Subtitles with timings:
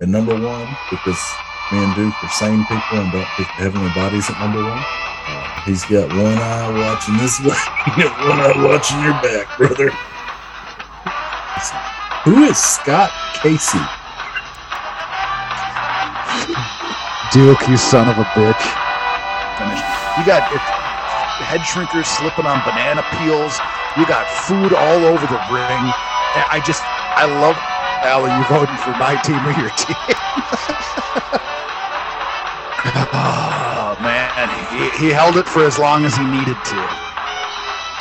[0.00, 4.30] at number one because me and Duke are sane people and don't pick heavenly bodies
[4.30, 4.86] at number one.
[5.26, 7.56] Uh, he's got one eye watching this way,
[8.26, 9.92] one eye watching your back, brother.
[12.24, 13.78] Who is Scott Casey?
[17.32, 18.64] Duke, you son of a bitch.
[20.18, 20.42] You got
[21.44, 23.58] head shrinkers slipping on banana peels.
[23.96, 25.84] You got food all over the ring.
[26.36, 26.82] And I just,
[27.16, 27.56] I love,
[28.02, 29.96] Allie, you voting for my team or your team.
[33.12, 34.48] oh, man.
[34.70, 36.88] He, he held it for as long as he needed to.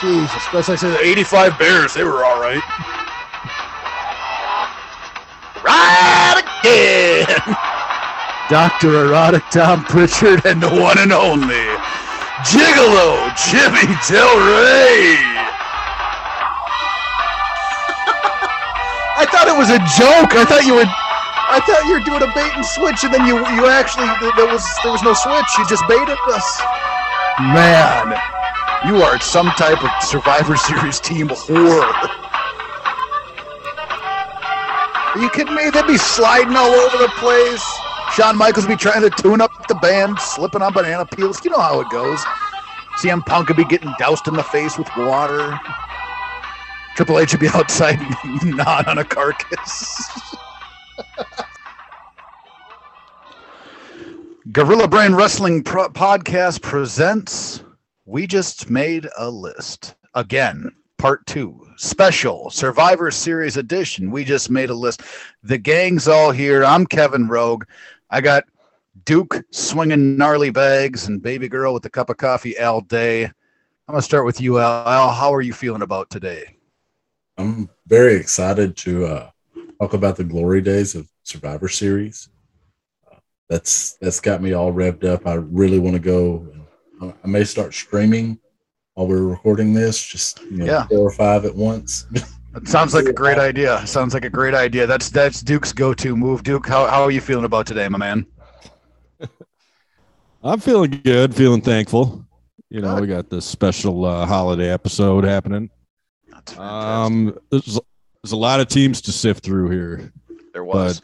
[0.01, 0.69] Jesus Christ.
[0.69, 1.93] I said 85 Bears.
[1.93, 2.61] They were all right.
[5.63, 7.55] Right again.
[8.49, 9.05] Dr.
[9.05, 11.65] Erotic Tom Prichard and the one and only
[12.45, 15.36] Gigolo Jimmy Del Ray.
[19.57, 20.37] Was a joke.
[20.37, 23.25] I thought you were I thought you were doing a bait and switch and then
[23.25, 24.05] you you actually
[24.37, 25.49] there was there was no switch.
[25.57, 26.47] You just baited us.
[27.41, 28.13] Man,
[28.85, 31.89] you are some type of Survivor Series team whore.
[35.15, 35.71] Are you kidding me?
[35.71, 37.65] They'd be sliding all over the place.
[38.13, 41.43] Shawn Michaels would be trying to tune up the band, slipping on banana peels.
[41.43, 42.19] You know how it goes.
[43.01, 45.59] CM Punk would be getting doused in the face with water.
[46.97, 47.99] Triple H would be outside
[48.43, 50.35] not on a carcass.
[54.51, 57.61] Gorilla Brain Wrestling Pro- Podcast presents
[58.05, 59.93] We Just Made a List.
[60.15, 64.09] Again, part two, special Survivor Series edition.
[64.09, 65.03] We just made a list.
[65.43, 66.65] The gang's all here.
[66.65, 67.65] I'm Kevin Rogue.
[68.09, 68.45] I got
[69.05, 73.25] Duke swinging gnarly bags and baby girl with a cup of coffee all day.
[73.25, 73.33] I'm
[73.87, 74.87] going to start with you, Al.
[74.87, 76.56] Al, how are you feeling about today?
[77.37, 79.29] I'm very excited to uh,
[79.79, 82.29] talk about the glory days of Survivor Series.
[83.11, 83.17] Uh,
[83.49, 85.27] that's that's got me all revved up.
[85.27, 86.47] I really want to go.
[87.01, 88.39] I may start streaming
[88.95, 90.87] while we're recording this, just you know, Yeah.
[90.87, 92.07] four or five at once.
[92.55, 93.85] It sounds like a great idea.
[93.85, 94.87] Sounds like a great idea.
[94.87, 96.41] That's that's Duke's go-to move.
[96.41, 98.25] Duke, how, how are you feeling about today, my man?
[100.43, 102.25] I'm feeling good, feeling thankful.
[102.69, 105.69] You know, we got this special uh, holiday episode happening.
[106.57, 107.79] Um, there's,
[108.23, 110.11] there's a lot of teams to sift through here.
[110.53, 111.01] there was.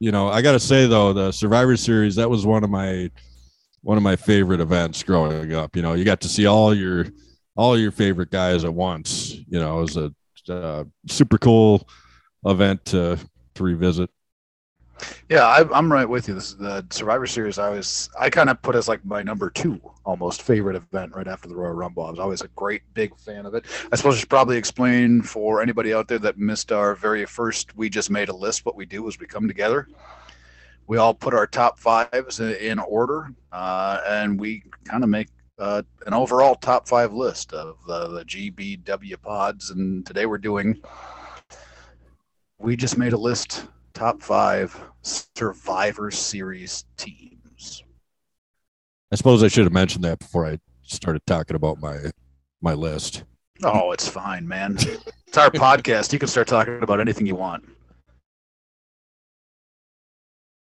[0.00, 3.10] You know, I got to say though, the Survivor Series that was one of my
[3.82, 5.76] one of my favorite events growing up.
[5.76, 7.06] You know, you got to see all your
[7.56, 9.34] all your favorite guys at once.
[9.48, 10.12] You know, it was a
[10.52, 11.88] uh, super cool
[12.44, 13.18] event to
[13.54, 14.10] to revisit.
[15.28, 16.34] Yeah, I, I'm right with you.
[16.34, 17.58] This is the Survivor Series.
[17.58, 21.26] I was I kind of put as like my number two almost favorite event right
[21.26, 22.04] after the Royal Rumble.
[22.04, 23.64] I was always a great big fan of it.
[23.90, 27.76] I suppose I should probably explain for anybody out there that missed our very first.
[27.76, 28.66] We just made a list.
[28.66, 29.88] What we do is we come together.
[30.86, 35.28] We all put our top fives in, order, uh, and we kind of make
[35.58, 39.70] uh, an overall top five list of uh, the GBW pods.
[39.70, 40.82] And today we're doing.
[42.58, 47.33] We just made a list top five Survivor Series teams.
[49.14, 52.10] I suppose I should have mentioned that before I started talking about my
[52.60, 53.22] my list.
[53.62, 54.76] Oh, it's fine, man.
[54.76, 56.12] It's our podcast.
[56.12, 57.64] You can start talking about anything you want.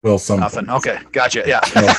[0.02, 0.72] well, some Nothing.
[0.72, 1.44] Okay, gotcha.
[1.46, 1.60] Yeah.
[1.76, 1.96] Well,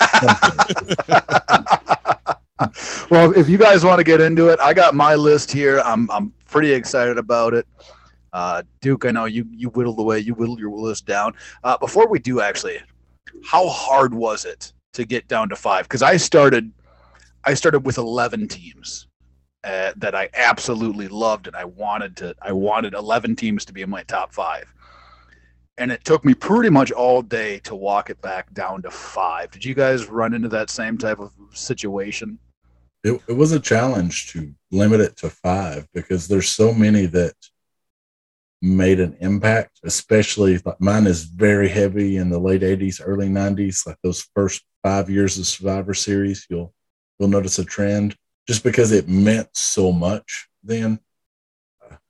[3.10, 5.80] well, if you guys want to get into it, I got my list here.
[5.84, 7.68] I'm I'm pretty excited about it.
[8.32, 11.34] Uh, Duke, I know you you whittled away, you whittled your list down.
[11.62, 12.80] Uh, before we do, actually,
[13.44, 15.84] how hard was it to get down to five?
[15.84, 16.70] Because I started,
[17.44, 19.08] I started with eleven teams
[19.64, 22.34] uh, that I absolutely loved, and I wanted to.
[22.42, 24.72] I wanted eleven teams to be in my top five,
[25.78, 29.50] and it took me pretty much all day to walk it back down to five.
[29.50, 32.38] Did you guys run into that same type of situation?
[33.04, 37.34] it, it was a challenge to limit it to five because there's so many that
[38.60, 43.84] made an impact especially like mine is very heavy in the late 80s early 90s
[43.86, 46.72] like those first five years of survivor series you'll
[47.18, 50.98] you'll notice a trend just because it meant so much then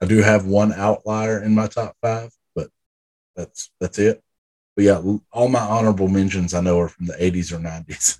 [0.01, 2.69] i do have one outlier in my top five but
[3.37, 4.23] that's that's it
[4.75, 5.03] but yeah
[5.33, 8.19] all my honorable mentions i know are from the 80s or 90s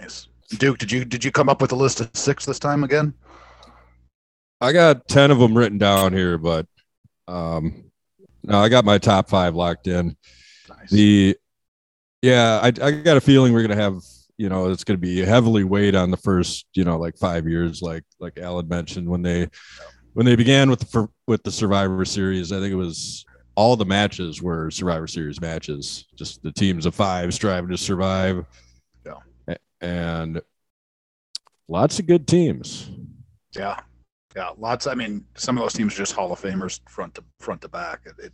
[0.00, 0.28] Nice.
[0.58, 3.12] Duke, did you did you come up with a list of six this time again?
[4.60, 6.66] I got 10 of them written down here, but
[7.26, 7.84] um
[8.42, 10.16] no, I got my top five locked in.
[10.68, 10.90] Nice.
[10.90, 11.36] The
[12.22, 14.02] yeah, I, I got a feeling we're gonna have
[14.36, 17.82] you know it's gonna be heavily weighed on the first you know like five years,
[17.82, 19.48] like like Alan mentioned when they
[20.14, 22.52] when they began with the with the Survivor Series.
[22.52, 23.24] I think it was
[23.58, 28.44] all the matches were Survivor Series matches, just the teams of five striving to survive.
[29.04, 29.56] Yeah.
[29.80, 30.40] And
[31.66, 32.88] lots of good teams.
[33.56, 33.80] Yeah.
[34.36, 34.50] Yeah.
[34.58, 34.86] Lots.
[34.86, 37.68] I mean, some of those teams are just Hall of Famers front to front to
[37.68, 38.02] back.
[38.06, 38.32] It, it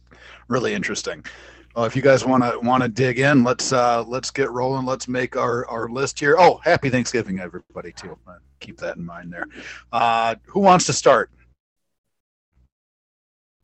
[0.49, 1.25] really interesting.
[1.75, 4.87] Well, if you guys want to want to dig in, let's uh let's get rolling.
[4.87, 6.37] Let's make our our list here.
[6.39, 7.93] Oh, happy Thanksgiving, everybody!
[7.93, 8.17] Too.
[8.61, 9.47] Keep that in mind there.
[9.93, 11.31] Uh, who wants to start?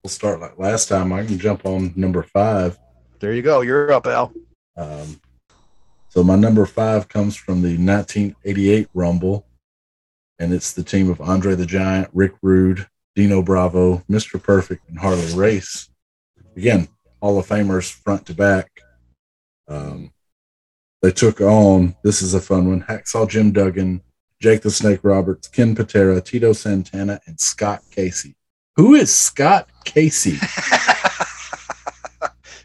[0.03, 1.13] We'll start like last time.
[1.13, 2.79] I can jump on number five.
[3.21, 3.61] There you go.
[3.61, 4.33] You're up, Al.
[4.77, 5.21] Um,
[6.09, 9.47] so my number five comes from the 1988 Rumble,
[10.41, 14.43] and it's the team of Andre the Giant, Rick Rude, Dino Bravo, Mr.
[14.43, 15.89] Perfect, and Harley Race.
[16.57, 16.89] Again,
[17.21, 18.81] Hall of Famers front to back.
[19.69, 20.13] Um,
[21.03, 24.03] they took on this is a fun one: Hacksaw Jim Duggan,
[24.41, 28.35] Jake the Snake Roberts, Ken Patera, Tito Santana, and Scott Casey.
[28.77, 30.39] Who is Scott Casey?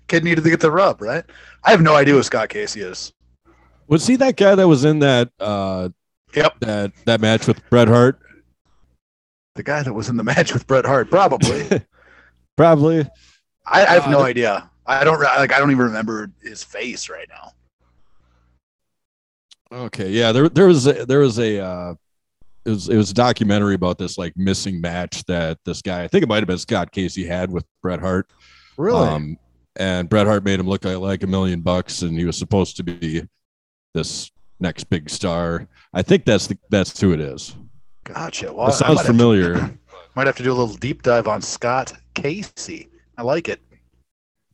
[0.08, 1.26] Kid needed to get the rub, right?
[1.64, 3.12] I have no idea who Scott Casey is.
[3.88, 5.90] Was he that guy that was in that uh
[6.34, 6.60] Yep.
[6.60, 8.20] that that match with Bret Hart?
[9.56, 11.82] The guy that was in the match with Bret Hart, probably.
[12.58, 13.06] Probably.
[13.66, 14.70] I, I have Uh, no the- idea.
[14.88, 15.52] I don't like.
[15.52, 17.52] I don't even remember his face right now.
[19.72, 21.94] Okay, yeah, there there was a, there was a uh,
[22.66, 26.08] it was it was a documentary about this like missing match that this guy I
[26.08, 28.32] think it might have been Scott Casey had with Bret Hart.
[28.78, 29.08] Really.
[29.08, 29.38] Um,
[29.78, 32.78] and Bret Hart made him look like, like a million bucks, and he was supposed
[32.78, 33.28] to be
[33.94, 35.68] this next big star.
[35.94, 37.56] I think that's the that's who it is.
[38.04, 38.54] gotcha.
[38.54, 39.78] Well, It sounds might have to- familiar,
[40.16, 42.90] might have to do a little deep dive on Scott Casey.
[43.18, 43.62] I like it.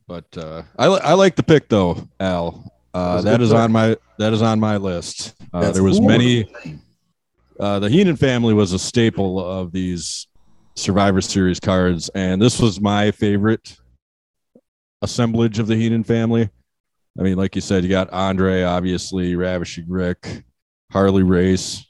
[0.06, 2.72] but uh, I I like the pick though, Al.
[2.94, 3.56] Uh, that good pick.
[3.56, 5.34] on my that is on my list.
[5.52, 6.08] Uh, there was cool.
[6.08, 6.52] many.
[7.58, 10.26] Uh, the Heenan family was a staple of these
[10.74, 13.76] Survivor Series cards, and this was my favorite
[15.02, 16.48] assemblage of the Heenan family.
[17.18, 20.44] I mean, like you said, you got Andre, obviously, Ravishing Rick,
[20.90, 21.84] Harley Race,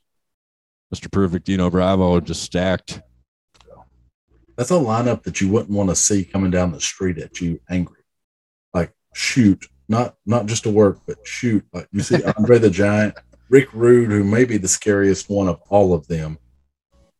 [0.92, 1.10] Mr.
[1.10, 3.00] Perfect, Dino Bravo, just stacked.
[4.56, 7.60] That's a lineup that you wouldn't want to see coming down the street at you
[7.70, 8.02] angry.
[8.74, 11.64] Like shoot, not not just to work, but shoot.
[11.72, 13.14] Like you see Andre the Giant,
[13.48, 16.38] Rick Rude, who may be the scariest one of all of them.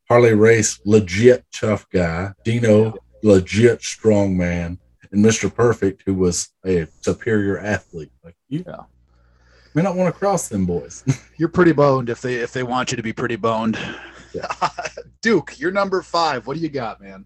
[0.09, 2.33] Harley Race, legit tough guy.
[2.45, 4.79] Dino, legit strong man.
[5.11, 5.53] And Mr.
[5.55, 8.13] Perfect, who was a superior athlete.
[8.25, 8.83] Like you Yeah.
[9.75, 11.03] may not want to cross them boys.
[11.39, 13.79] You're pretty boned if they if they want you to be pretty boned.
[15.23, 16.47] Duke, you're number five.
[16.47, 17.25] What do you got, man?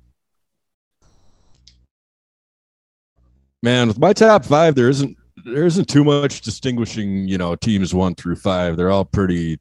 [3.62, 7.94] Man, with my top five, there isn't there isn't too much distinguishing, you know, teams
[7.94, 8.76] one through five.
[8.76, 9.58] They're all pretty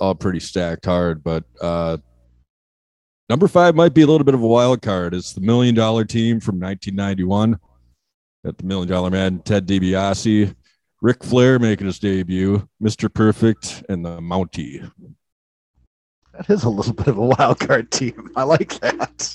[0.00, 1.96] all pretty stacked hard, but uh
[3.28, 5.14] number five might be a little bit of a wild card.
[5.14, 7.58] It's the million dollar team from 1991
[8.44, 10.54] at the million dollar man, Ted DiBiase,
[11.00, 13.12] Ric Flair making his debut, Mr.
[13.12, 14.90] Perfect, and the Mountie.
[16.38, 18.30] That is a little bit of a wild card team.
[18.36, 19.34] I like that.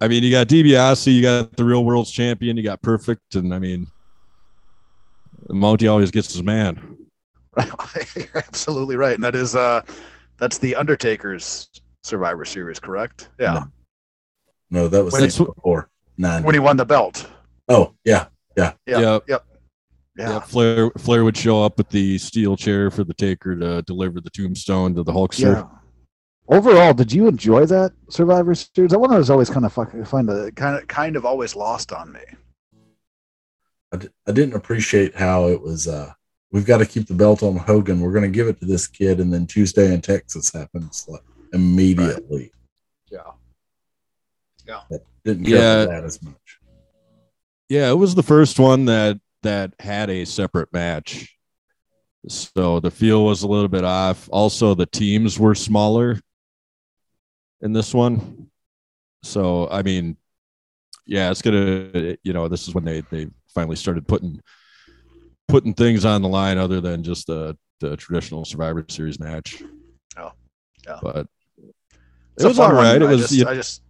[0.00, 3.52] I mean, you got DiBiase, you got the real world's champion, you got Perfect, and
[3.54, 3.86] I mean,
[5.48, 6.96] Monty always gets his man.
[8.16, 9.82] You're absolutely right, and that is uh,
[10.38, 11.68] that's the Undertaker's
[12.02, 13.28] Survivor Series, correct?
[13.38, 13.64] Yeah,
[14.70, 16.42] no, that was That's what- before nine.
[16.44, 17.28] when he won the belt.
[17.68, 18.26] Oh, yeah.
[18.56, 19.24] Yeah, Yep.
[19.28, 19.44] yep,
[20.16, 20.30] Yeah.
[20.30, 20.40] yeah.
[20.40, 24.30] Flair Flair would show up with the steel chair for the Taker to deliver the
[24.30, 25.54] tombstone to the Hulkster.
[25.54, 26.56] Yeah.
[26.56, 28.90] Overall, did you enjoy that Survivor Series?
[28.90, 30.50] That one was always kind of fucking fun to.
[30.56, 32.20] Kind of, kind of always lost on me.
[33.92, 35.86] I, d- I didn't appreciate how it was.
[35.86, 36.12] Uh,
[36.50, 38.00] we've got to keep the belt on Hogan.
[38.00, 41.22] We're going to give it to this kid, and then Tuesday in Texas happens like
[41.52, 42.50] immediately.
[43.10, 43.20] Yeah,
[44.66, 44.80] yeah.
[45.24, 45.84] Didn't care Yeah.
[45.84, 46.58] for that as much.
[47.68, 51.36] Yeah, it was the first one that that had a separate match.
[52.28, 54.28] So the feel was a little bit off.
[54.30, 56.20] Also, the teams were smaller
[57.62, 58.50] in this one.
[59.22, 60.16] So I mean,
[61.06, 64.40] yeah, it's gonna you know, this is when they they finally started putting
[65.48, 69.62] putting things on the line other than just the the traditional Survivor Series match.
[70.18, 70.32] Oh,
[70.86, 70.98] yeah.
[71.02, 71.26] But
[72.36, 73.00] It's it was all right.
[73.00, 73.02] one.
[73.02, 73.82] It I was just, you- I just,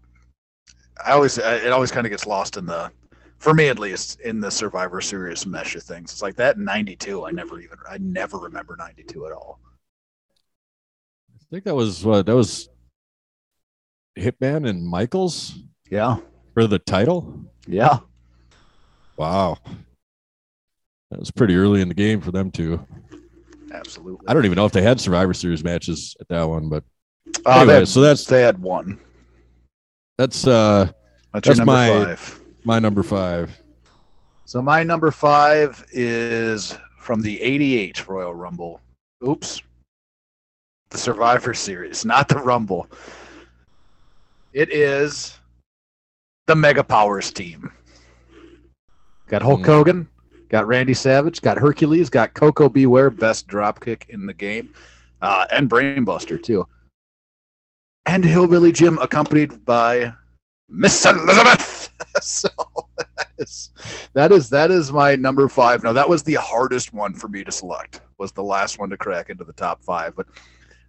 [1.05, 2.93] I always, it always kind of gets lost in the,
[3.41, 6.13] for me at least, in the Survivor Series mesh of things.
[6.13, 7.27] It's like that '92.
[7.27, 9.59] I never even, I never remember '92 at all.
[11.35, 12.69] I think that was what that was
[14.17, 15.59] Hitman and Michaels
[15.91, 16.19] Yeah.
[16.55, 17.47] for the title.
[17.67, 17.99] Yeah.
[19.17, 19.59] Wow.
[21.11, 22.87] That was pretty early in the game for them too.
[23.73, 24.27] Absolutely.
[24.29, 26.85] I don't even know if they had Survivor Series matches at that one, but
[27.47, 28.99] Uh, anyway, they, so that's they had one.
[30.19, 30.91] that's uh
[31.33, 32.40] That's, your That's number my- five.
[32.65, 33.61] My number five.
[34.45, 38.81] So my number five is from the '88 Royal Rumble.
[39.27, 39.63] Oops,
[40.91, 42.89] the Survivor Series, not the Rumble.
[44.53, 45.39] It is
[46.47, 47.71] the Mega Powers team.
[49.29, 49.67] Got Hulk Mm.
[49.67, 50.09] Hogan,
[50.49, 52.87] got Randy Savage, got Hercules, got Koko B.
[52.87, 54.75] Ware, best dropkick in the game,
[55.23, 56.67] uh, and Brainbuster too.
[58.07, 60.13] And Hillbilly Jim, accompanied by
[60.69, 61.70] Miss Elizabeth.
[62.23, 62.49] so
[62.97, 63.71] that is,
[64.15, 65.83] that is that is my number five.
[65.83, 68.01] Now that was the hardest one for me to select.
[68.19, 70.27] Was the last one to crack into the top five, but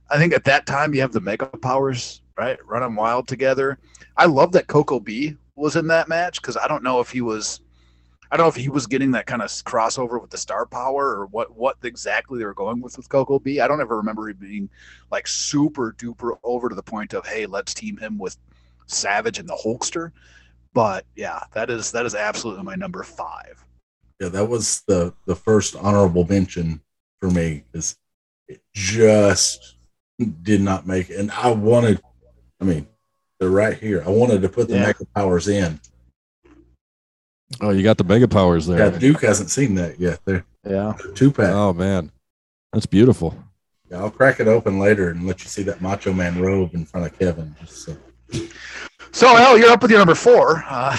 [0.10, 3.80] I think at that time you have the Mega Powers right running wild together.
[4.18, 7.22] I love that Koko B was in that match because I don't know if he
[7.22, 7.62] was.
[8.34, 11.18] I don't know if he was getting that kind of crossover with the star power
[11.18, 13.60] or what what exactly they were going with with Koko B.
[13.60, 14.70] I don't ever remember him being
[15.12, 18.38] like super duper over to the point of hey, let's team him with
[18.88, 20.12] Savage and the Hulkster.
[20.74, 23.64] But yeah, that is that is absolutely my number five.
[24.20, 26.82] Yeah, that was the the first honorable mention
[27.20, 27.64] for me.
[27.74, 27.98] Is
[28.48, 29.76] it just
[30.44, 32.02] did not make it, and I wanted.
[32.60, 32.88] I mean,
[33.40, 34.04] they're right here.
[34.06, 34.86] I wanted to put the Yeah.
[34.88, 35.80] Mega Powers in.
[37.60, 38.78] Oh, you got the mega powers there.
[38.80, 40.20] Yeah, Duke hasn't seen that yet.
[40.26, 40.94] They're Yeah.
[41.16, 41.50] two pack.
[41.54, 42.12] Oh man,
[42.72, 43.38] that's beautiful.
[43.90, 46.86] Yeah, I'll crack it open later and let you see that Macho Man robe in
[46.86, 47.56] front of Kevin.
[47.60, 47.98] Just so.
[49.14, 50.64] So Al, you're up with your number four.
[50.68, 50.96] Uh,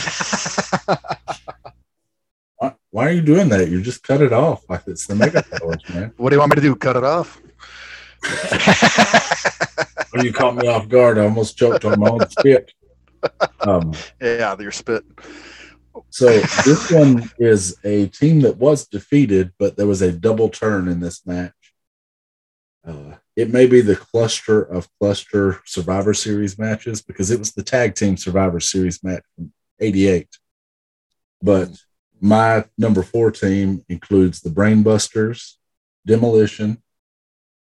[2.63, 3.71] Why, why are you doing that?
[3.71, 6.13] You just cut it off like it's the Mega Powers, man.
[6.17, 6.77] what do you want me to do?
[6.77, 7.41] Cut it off?
[10.13, 12.71] When you caught me off guard, I almost choked on my own spit.
[13.61, 15.05] Um, yeah, your spit.
[16.11, 16.27] so
[16.65, 21.01] this one is a team that was defeated, but there was a double turn in
[21.01, 21.53] this match.
[22.87, 27.63] Uh, it may be the cluster of cluster Survivor Series matches because it was the
[27.63, 30.29] tag team Survivor Series match from '88.
[31.41, 31.71] But
[32.21, 35.55] my number four team includes the Brainbusters,
[36.07, 36.83] Demolition,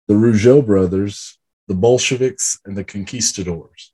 [0.09, 1.38] the Rougeau brothers,
[1.69, 3.93] the Bolsheviks, and the Conquistadors.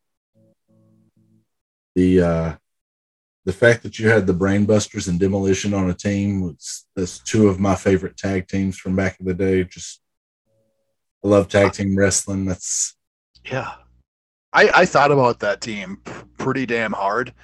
[1.95, 2.57] The uh,
[3.45, 7.49] the fact that you had the Brainbusters and Demolition on a team was that's two
[7.49, 9.65] of my favorite tag teams from back in the day.
[9.65, 10.01] Just
[11.25, 12.45] I love tag team wrestling.
[12.45, 12.95] That's
[13.45, 13.73] Yeah.
[14.53, 16.01] I, I thought about that team
[16.39, 17.35] pretty damn hard,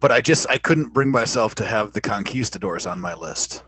[0.00, 3.62] but I just I couldn't bring myself to have the Conquistadors on my list.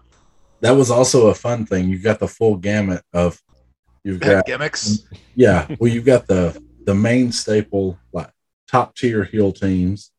[0.61, 1.89] that was also a fun thing.
[1.89, 3.39] You got the full gamut of
[4.05, 5.07] you've got gimmicks.
[5.35, 8.31] yeah, well you've got the the main staple like
[8.69, 10.11] top tier heel teams.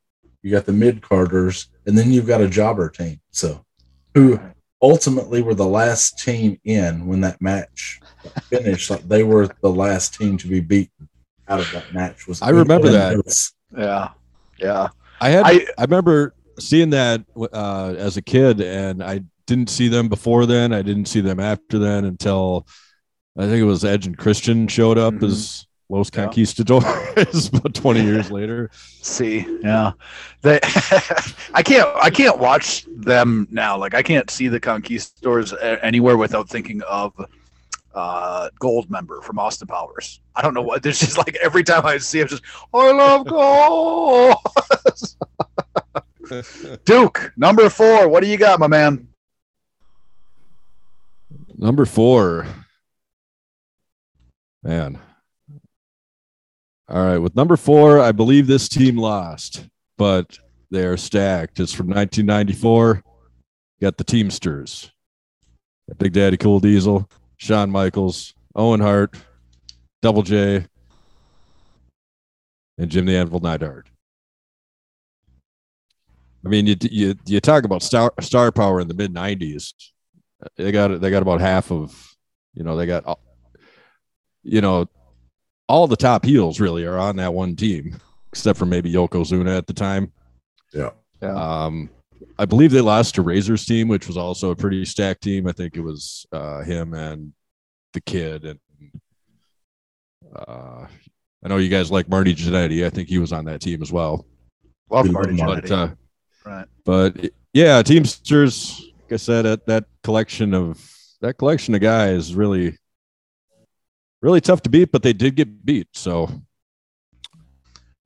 [0.44, 3.20] You got the mid carders, and then you've got a jobber team.
[3.32, 3.66] So
[4.14, 4.40] who
[4.82, 8.00] ultimately were the last team in when that match
[8.50, 8.90] finished.
[8.90, 11.08] Like they were the last team to be beaten
[11.48, 12.28] out of that match.
[12.28, 13.14] Was I remember that.
[13.14, 14.10] It's- Yeah.
[14.60, 14.90] Yeah.
[15.22, 19.88] I had I I remember seeing that uh, as a kid, and I didn't see
[19.88, 20.72] them before then.
[20.74, 22.68] I didn't see them after then until
[23.38, 25.24] I think it was Edge and Christian showed up Mhm.
[25.28, 26.24] as Los Yeah.
[26.26, 28.70] Conquistadores about 20 years later.
[29.02, 29.46] see.
[29.64, 29.92] Yeah.
[30.42, 30.60] They
[31.54, 33.78] I can't I can't watch them now.
[33.78, 37.14] Like I can't see the Conquistadors anywhere without thinking of
[37.94, 40.22] uh Goldmember from Austin Powers.
[40.36, 43.28] I don't know what there's just like every time I see him just I love
[43.28, 44.36] gold.
[46.86, 48.08] Duke, number four.
[48.08, 49.08] What do you got, my man?
[51.58, 52.48] Number four.
[54.64, 55.00] Man.
[56.90, 57.18] All right.
[57.18, 60.40] With number four, I believe this team lost, but
[60.72, 61.60] they're stacked.
[61.60, 63.04] It's from 1994.
[63.82, 64.92] Got the Teamsters.
[65.98, 67.08] Big Daddy Cool Diesel,
[67.44, 69.18] Shawn Michaels, Owen Hart,
[70.02, 70.66] Double J,
[72.78, 73.90] and Jim the Anvil Neidhart.
[76.46, 79.74] I mean, you you you talk about star star power in the mid '90s.
[80.56, 82.16] They got they got about half of,
[82.54, 83.20] you know, they got, all-
[84.44, 84.88] you know,
[85.68, 87.98] all the top heels really are on that one team,
[88.32, 90.14] except for maybe Yokozuna at the time.
[91.22, 91.66] yeah.
[91.66, 91.90] Um,
[92.38, 95.48] I believe they lost to Razor's team, which was also a pretty stacked team.
[95.48, 97.34] I think it was uh, him and
[97.94, 98.60] the kid, and
[100.36, 100.88] uh,
[101.44, 102.86] I know you guys like Marty Jannetty.
[102.86, 104.26] I think he was on that team as well.
[104.90, 105.90] Love Marty love But uh,
[106.46, 106.66] Right.
[106.86, 108.82] but yeah, Teamsters.
[109.04, 110.84] Like I said, that that collection of
[111.22, 112.78] that collection of guys really
[114.22, 115.88] really tough to beat, but they did get beat.
[115.94, 116.30] So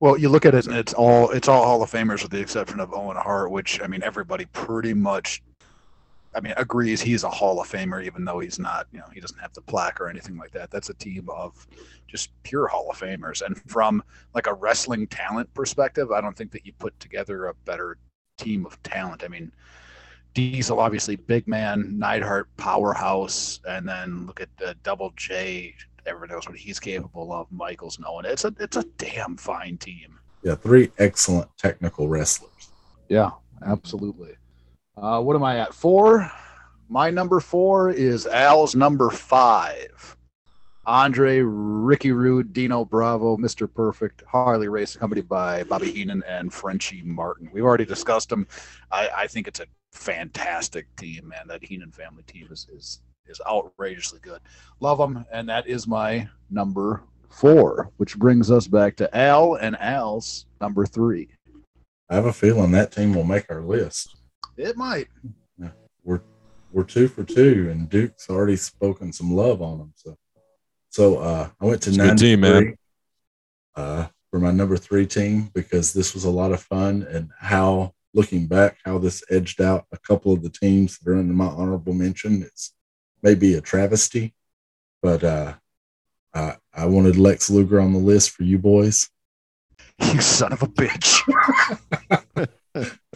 [0.00, 2.40] Well, you look at it, and it's all it's all Hall of Famers with the
[2.40, 5.42] exception of Owen Hart, which I mean everybody pretty much,
[6.34, 8.86] I mean, agrees he's a Hall of Famer, even though he's not.
[8.92, 10.70] You know, he doesn't have the plaque or anything like that.
[10.70, 11.66] That's a team of
[12.06, 14.02] just pure Hall of Famers, and from
[14.34, 17.98] like a wrestling talent perspective, I don't think that you put together a better
[18.36, 19.24] team of talent.
[19.24, 19.50] I mean,
[20.34, 25.74] Diesel obviously big man, Neidhart powerhouse, and then look at the Double J.
[26.08, 27.50] Everyone knows what he's capable of.
[27.52, 28.24] Michaels and Owen.
[28.24, 30.18] It's a it's a damn fine team.
[30.42, 32.70] Yeah, three excellent technical wrestlers.
[33.08, 33.30] Yeah,
[33.64, 34.36] absolutely.
[34.96, 35.74] Uh, what am I at?
[35.74, 36.30] Four.
[36.88, 40.16] My number four is Al's number five.
[40.86, 43.72] Andre, Ricky Rude, Dino Bravo, Mr.
[43.72, 47.50] Perfect, Harley Race, accompanied by Bobby Heenan and Frenchie Martin.
[47.52, 48.46] We've already discussed them.
[48.90, 51.46] I, I think it's a fantastic team, man.
[51.46, 54.40] That Heenan family team is, is is outrageously good.
[54.80, 59.76] Love them, and that is my number four, which brings us back to Al and
[59.80, 61.28] Al's number three.
[62.10, 64.16] I have a feeling that team will make our list.
[64.56, 65.08] It might.
[66.04, 66.22] We're
[66.72, 69.92] we're two for two, and Duke's already spoken some love on them.
[69.94, 70.16] So,
[70.90, 72.76] so uh, I went to It's a team, man.
[73.76, 77.92] Uh, for my number three team because this was a lot of fun, and how
[78.14, 81.46] looking back, how this edged out a couple of the teams that are in my
[81.46, 82.42] honorable mention.
[82.42, 82.74] It's
[83.22, 84.34] maybe a travesty,
[85.02, 85.54] but uh,
[86.34, 89.10] I, I wanted Lex Luger on the list for you boys.
[90.00, 91.20] You son of a bitch.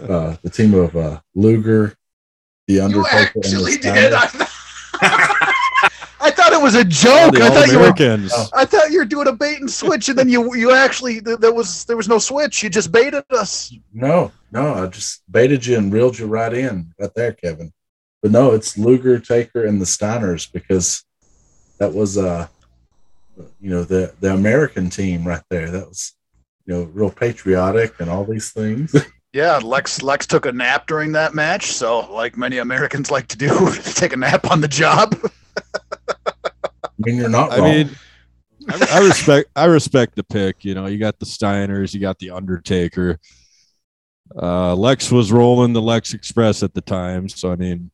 [0.01, 1.95] Uh, the team of uh, Luger,
[2.67, 4.13] the You Undertaker, and actually the did.
[4.13, 4.47] Steiner.
[5.01, 5.53] I,
[6.21, 7.37] I thought it was a joke.
[7.41, 7.93] I thought you were.
[8.33, 8.49] Oh.
[8.55, 11.39] I thought you were doing a bait and switch, and then you you actually th-
[11.39, 12.63] there was there was no switch.
[12.63, 13.73] You just baited us.
[13.93, 17.73] No, no, I just baited you and reeled you right in right there, Kevin.
[18.23, 21.05] But no, it's Luger, Taker, and the Steiners because
[21.79, 22.47] that was uh
[23.61, 25.71] you know the the American team right there.
[25.71, 26.15] That was
[26.67, 28.95] you know real patriotic and all these things.
[29.33, 31.73] Yeah, Lex Lex took a nap during that match.
[31.73, 35.17] So, like many Americans like to do, take a nap on the job.
[36.37, 37.71] I mean, you're not I wrong.
[37.71, 37.91] mean,
[38.69, 40.67] I, I respect I respect the pick.
[40.67, 43.19] You know, you got the Steiners, you got the Undertaker.
[44.37, 47.91] Uh, Lex was rolling the Lex Express at the time, so I mean,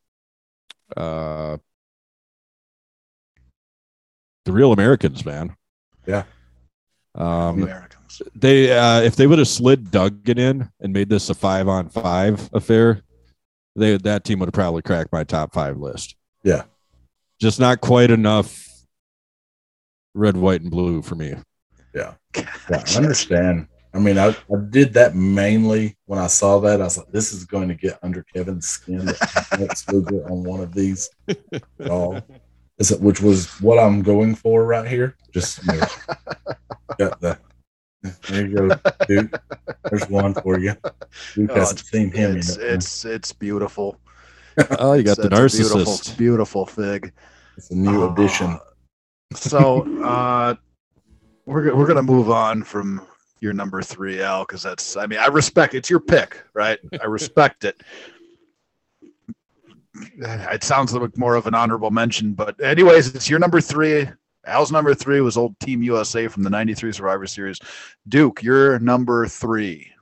[0.96, 1.56] uh,
[4.44, 5.56] the real Americans, man.
[6.06, 6.24] Yeah.
[7.14, 8.22] Um, Americans.
[8.34, 11.88] they uh, if they would have slid Duggan in and made this a five on
[11.88, 13.02] five affair,
[13.76, 16.14] they that team would have probably cracked my top five list.
[16.44, 16.64] Yeah.
[17.40, 18.64] just not quite enough
[20.14, 21.34] red, white, and blue for me.
[21.94, 23.68] yeah, I understand.
[23.94, 26.80] I mean, I, I did that mainly when I saw that.
[26.80, 29.06] I was like, this is going to get under Kevin's skin.
[29.06, 32.20] that Lex Luger on one of these at all.
[32.78, 35.16] Is it, which was what I'm going for right here.
[35.32, 35.86] Just you know,
[36.98, 37.38] got the
[38.28, 38.68] there you go,
[39.08, 39.42] Duke.
[39.90, 40.74] There's one for you.
[41.34, 42.66] Duke Oh, hasn't seen him It's yet.
[42.66, 43.98] it's it's beautiful.
[44.78, 46.16] Oh, you got the It's a beautiful, narcissist.
[46.18, 47.12] beautiful fig.
[47.56, 48.58] It's a new Uh, addition.
[49.34, 50.54] So uh,
[51.46, 53.02] we're we're gonna move on from
[53.40, 56.78] your number three, Al, because that's I mean I respect it's your pick, right?
[57.00, 57.80] I respect it.
[59.94, 64.08] It sounds like more of an honorable mention, but anyways, it's your number three.
[64.46, 67.58] Al's number three was old Team USA from the '93 Survivor Series.
[68.08, 69.92] Duke, your number three.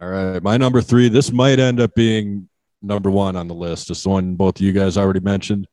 [0.00, 1.10] All right, my number three.
[1.10, 2.48] This might end up being
[2.82, 3.90] number one on the list.
[3.90, 5.66] It's the one both of you guys already mentioned.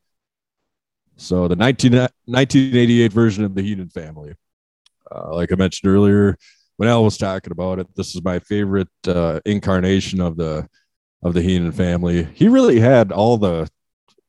[1.18, 4.34] So the 19, 1988 version of the Heenan family.
[5.10, 6.36] Uh, like I mentioned earlier,
[6.76, 10.68] when Al was talking about it, this is my favorite uh, incarnation of the
[11.22, 12.22] of the Heenan family.
[12.34, 13.68] He really had all the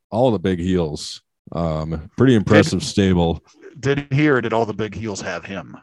[0.10, 1.22] all the big heels.
[1.52, 3.44] Um, pretty impressive stable.
[3.80, 5.78] Did he or did all the big heels have him?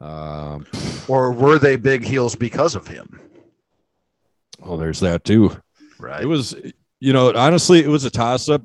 [0.00, 0.64] Um,
[1.08, 3.20] Or were they big heels because of him?
[4.62, 5.50] oh, there's that too.
[5.98, 6.22] Right.
[6.22, 6.54] It was,
[7.00, 8.62] you know, honestly, it was a toss up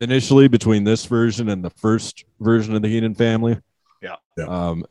[0.00, 3.58] initially between this version and the first version of the Heenan family.
[4.02, 4.16] Yeah.
[4.36, 4.44] Yeah.
[4.46, 4.84] Um,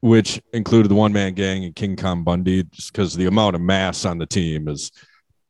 [0.00, 3.62] which included the one man gang and King Kong Bundy, just because the amount of
[3.62, 4.90] mass on the team is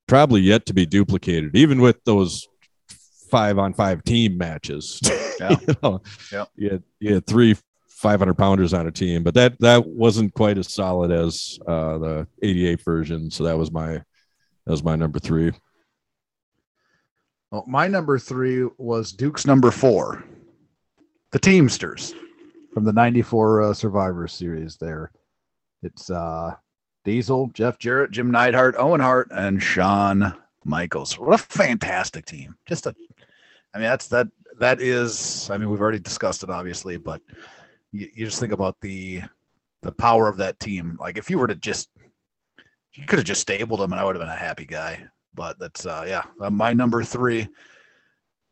[0.06, 2.46] probably yet to be duplicated, even with those
[3.30, 5.00] five on five team matches.
[5.40, 5.56] Yeah.
[5.66, 6.00] you know,
[6.32, 6.44] Yeah.
[6.54, 7.56] you had, you had three
[7.88, 12.28] 500 pounders on a team, but that that wasn't quite as solid as uh, the
[12.40, 13.30] 88 version.
[13.32, 14.04] So that was my that
[14.70, 15.50] was my number three.
[17.54, 20.24] Well, my number three was Duke's number four,
[21.30, 22.12] the Teamsters
[22.72, 25.12] from the 94 uh, Survivor Series there.
[25.80, 26.56] It's uh,
[27.04, 31.16] Diesel, Jeff Jarrett, Jim Neidhart, Owen Hart, and Shawn Michaels.
[31.16, 32.56] What a fantastic team.
[32.66, 32.94] Just a,
[33.72, 34.26] I mean, that's that,
[34.58, 37.22] that is, I mean, we've already discussed it obviously, but
[37.92, 39.22] you, you just think about the,
[39.82, 40.98] the power of that team.
[41.00, 41.88] Like if you were to just,
[42.94, 45.58] you could have just stabled them and I would have been a happy guy but
[45.58, 47.48] that's uh yeah uh, my number three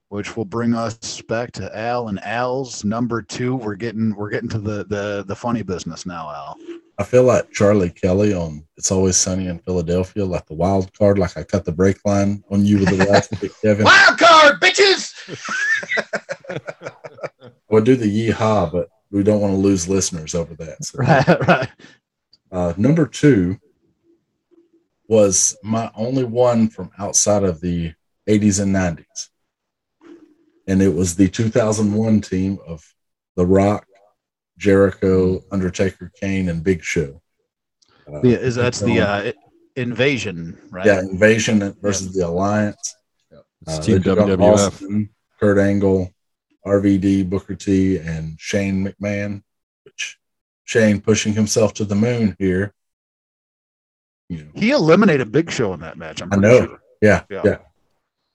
[0.09, 4.49] which will bring us back to al and al's number two we're getting we're getting
[4.49, 6.57] to the the the funny business now al
[6.99, 11.19] I feel like Charlie Kelly on It's Always Sunny in Philadelphia, like the wild card,
[11.19, 13.85] like I cut the brake line on you with the last pick, Kevin.
[13.85, 15.13] Wild card, bitches.
[17.71, 20.85] Would do the yeehaw, but we don't want to lose listeners over that.
[20.85, 20.99] So.
[21.03, 21.71] Right, right.
[22.53, 23.59] Uh, number two
[25.09, 27.93] was my only one from outside of the
[28.29, 29.29] 80s and 90s.
[30.69, 32.85] And it was the 2001 team of
[33.37, 33.87] The Rock,
[34.59, 37.21] Jericho, Undertaker, Kane, and Big Show.
[38.07, 39.33] Uh, Yeah, is that's the uh,
[39.77, 40.87] invasion, right?
[40.87, 42.95] yeah, Invasion versus the Alliance.
[43.31, 44.55] It's Uh, Team they took on WWF.
[44.55, 45.09] Austin,
[45.41, 46.11] Kurt Angle,
[46.67, 49.43] RVD, Booker T, and Shane McMahon,
[49.85, 50.19] which
[50.65, 52.73] Shane pushing himself to the moon here.
[54.33, 56.23] You know, He eliminated Big Show in that match.
[56.23, 56.67] I'm I know.
[56.67, 56.83] sure.
[57.01, 57.43] yeah, Yeah.
[57.45, 57.59] yeah,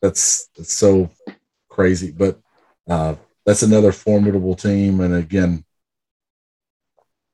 [0.02, 1.10] That's that's so
[1.70, 2.40] crazy, but
[2.88, 5.00] uh, that's another formidable team.
[5.02, 5.64] And again,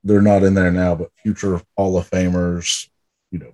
[0.04, 2.90] they're not in there now, but future Hall of Famers.
[3.32, 3.54] You know,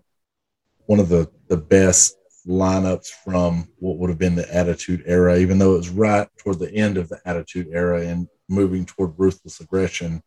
[0.86, 2.16] one of the the best
[2.48, 6.60] lineups from what would have been the Attitude Era, even though it was right toward
[6.60, 10.22] the end of the Attitude Era and moving toward ruthless aggression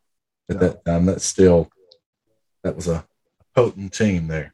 [0.49, 1.05] at that time.
[1.05, 1.69] That's still
[2.63, 3.05] that was a
[3.55, 4.53] potent team there.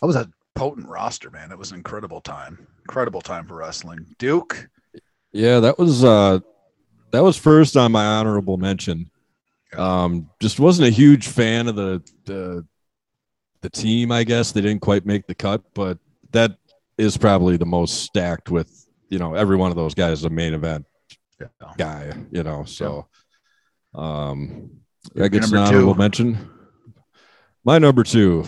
[0.00, 1.50] That was a potent roster, man.
[1.52, 2.66] It was an incredible time.
[2.80, 4.06] Incredible time for wrestling.
[4.18, 4.68] Duke.
[5.32, 6.40] Yeah, that was uh
[7.12, 9.10] that was first on my honorable mention.
[9.76, 12.66] Um just wasn't a huge fan of the the
[13.62, 14.52] the team, I guess.
[14.52, 15.98] They didn't quite make the cut, but
[16.32, 16.56] that
[16.98, 20.30] is probably the most stacked with, you know, every one of those guys is a
[20.30, 20.86] main event
[21.40, 21.48] Yeah.
[21.76, 22.64] guy, you know.
[22.64, 23.08] So
[23.94, 24.70] um
[25.14, 25.98] Your that gets an honorable two.
[25.98, 26.50] mention.
[27.64, 28.44] My number two.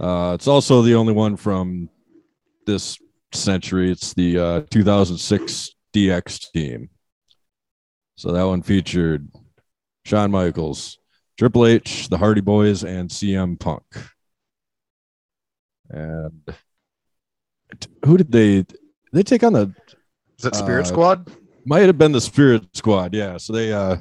[0.00, 1.88] Uh it's also the only one from
[2.66, 2.98] this
[3.32, 3.90] century.
[3.90, 6.88] It's the uh 2006 DX team.
[8.16, 9.28] So that one featured
[10.04, 10.98] Shawn Michaels,
[11.38, 13.82] Triple H, the Hardy Boys, and CM Punk.
[15.90, 16.42] And
[18.04, 18.64] who did they
[19.12, 19.74] they take on the
[20.38, 21.30] Is that Spirit Uh, Squad?
[21.66, 23.36] might have been the Spirit Squad, yeah.
[23.36, 23.96] So they uh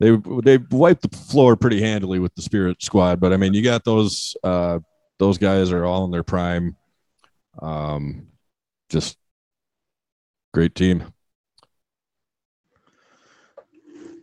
[0.00, 3.62] they they wiped the floor pretty handily with the Spirit Squad, but I mean, you
[3.62, 4.78] got those uh
[5.18, 6.76] those guys are all in their prime.
[7.60, 8.28] Um
[8.88, 9.16] just
[10.54, 11.04] great team.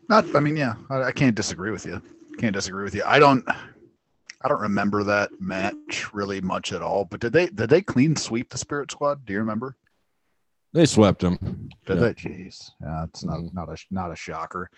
[0.08, 0.36] Not.
[0.36, 0.76] I mean, yeah.
[0.90, 2.02] I, I can't disagree with you.
[2.38, 3.04] Can't disagree with you.
[3.06, 3.44] I don't.
[4.42, 7.06] I don't remember that match really much at all.
[7.06, 9.26] But did they did they clean sweep the Spirit Squad?
[9.26, 9.76] Do you remember?
[10.74, 11.70] They swept them.
[11.88, 12.02] Did Yeah.
[12.04, 12.14] they?
[12.14, 12.72] Jeez.
[12.82, 13.54] Yeah, it's not Mhm.
[13.54, 14.70] not a not a shocker.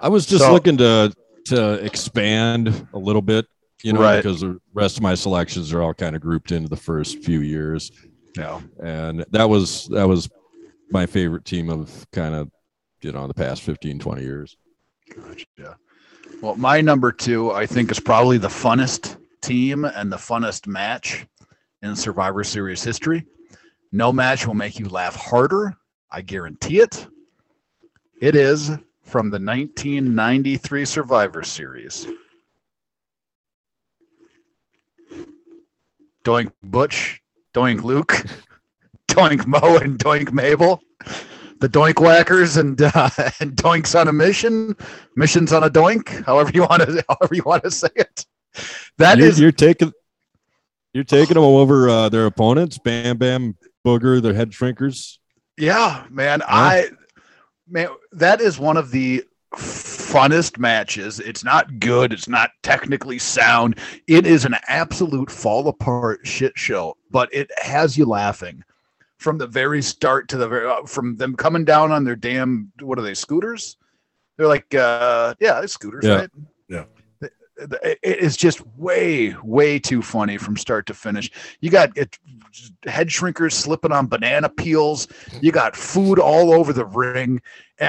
[0.00, 1.12] I was just So- looking to
[1.46, 3.46] to expand a little bit,
[3.84, 4.16] you know, Right.
[4.16, 7.40] because the rest of my selections are all kind of grouped into the first few
[7.40, 7.92] years.
[8.36, 8.60] Yeah.
[8.82, 10.28] and that was that was
[10.90, 12.50] my favorite team of kind of
[13.00, 14.56] you know the past 15 20 years
[15.14, 15.44] Gotcha.
[15.56, 15.74] Yeah.
[16.42, 21.26] Well, my number two, I think, is probably the funnest team and the funnest match
[21.82, 23.24] in Survivor Series history.
[23.92, 25.76] No match will make you laugh harder.
[26.10, 27.06] I guarantee it.
[28.20, 28.70] It is
[29.02, 32.06] from the 1993 Survivor Series.
[36.24, 37.20] Doink Butch,
[37.54, 38.24] Doink Luke,
[39.08, 40.80] Doink Mo, and Doink Mabel.
[41.60, 43.10] The Doink Whackers and uh,
[43.40, 44.76] and Doinks on a mission,
[45.16, 48.26] missions on a Doink, however you want to however you want to say it.
[48.98, 49.92] That you're, is you're taking
[50.92, 53.56] you're taking them over uh, their opponents bam bam
[53.86, 55.18] booger their head shrinkers
[55.56, 56.42] Yeah, man.
[56.46, 56.90] I
[57.68, 59.24] man, that is one of the
[59.56, 61.20] funnest matches.
[61.20, 62.12] It's not good.
[62.12, 63.78] It's not technically sound.
[64.06, 68.62] It is an absolute fall apart shit show, but it has you laughing
[69.18, 72.70] from the very start to the very uh, from them coming down on their damn
[72.80, 73.76] what are they scooters?
[74.36, 76.14] They're like uh yeah, they're scooters, Yeah.
[76.14, 76.30] right?
[76.68, 76.84] Yeah.
[77.20, 77.32] It-
[78.02, 81.30] it is just way way too funny from start to finish.
[81.60, 82.18] You got it
[82.84, 85.06] head shrinkers slipping on banana peels.
[85.40, 87.40] You got food all over the ring.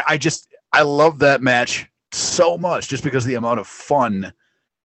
[0.08, 4.34] I just I love that match so much just because the amount of fun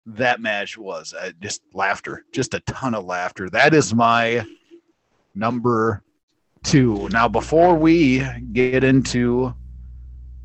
[0.05, 1.15] that match was.
[1.15, 3.49] Uh, just laughter, just a ton of laughter.
[3.49, 4.45] That is my
[5.35, 6.03] number
[6.63, 7.09] two.
[7.09, 8.23] Now, before we
[8.53, 9.55] get into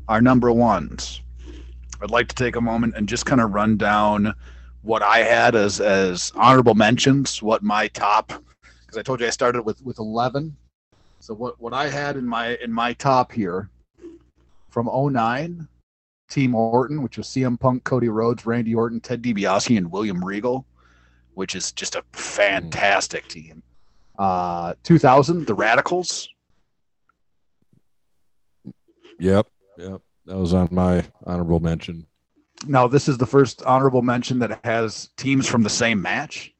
[0.08, 1.20] our number ones,
[2.00, 4.32] I'd like to take a moment and just kind of run down
[4.80, 8.28] what I had as as honorable mentions, what my top
[8.80, 10.56] because I told you I started with with 11.
[11.20, 13.68] So what what I had in my in my top here
[14.74, 15.68] from 09,
[16.28, 20.66] Team Orton, which was CM Punk, Cody Rhodes, Randy Orton, Ted DiBiase, and William Regal,
[21.34, 23.62] which is just a fantastic team.
[24.18, 26.28] Uh, 2000, the Radicals.
[29.20, 29.46] yep
[29.78, 32.04] yep that was on my honorable mention
[32.66, 36.52] Now, this is the first honorable mention that has teams from the same match.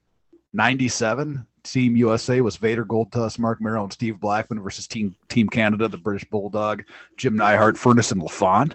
[0.53, 5.89] 97, Team USA was Vader Goldust, Marc Mero, and Steve Blackman versus Team Team Canada,
[5.89, 6.85] the British Bulldog,
[7.17, 8.75] Jim Neidhart, Furnas, and LaFon.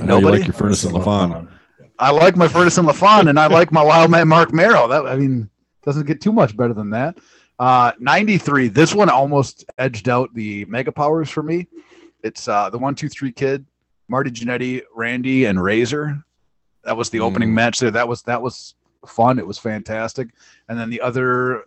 [0.00, 0.38] I Nobody?
[0.38, 1.48] like your Furnas and LaFon.
[1.98, 4.88] I like my Furnas and LaFon, and I like my Wild Man Marc Mero.
[4.88, 5.48] That I mean,
[5.84, 7.18] doesn't get too much better than that.
[7.58, 8.68] Uh, 93.
[8.68, 11.68] This one almost edged out the Mega Powers for me.
[12.24, 13.66] It's uh, the one, two, three kid,
[14.08, 16.24] Marty Jannetty, Randy, and Razor.
[16.84, 17.54] That was the opening Mm.
[17.54, 17.90] match there.
[17.92, 18.74] That was that was
[19.06, 19.38] fun.
[19.38, 20.28] It was fantastic.
[20.68, 21.64] And then the other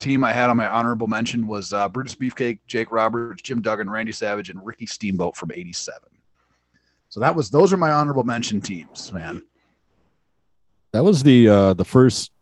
[0.00, 3.88] team I had on my honorable mention was uh, Brutus Beefcake, Jake Roberts, Jim Duggan,
[3.88, 6.00] Randy Savage, and Ricky Steamboat from '87.
[7.08, 9.42] So that was those are my honorable mention teams, man.
[10.92, 12.32] That was the uh, the first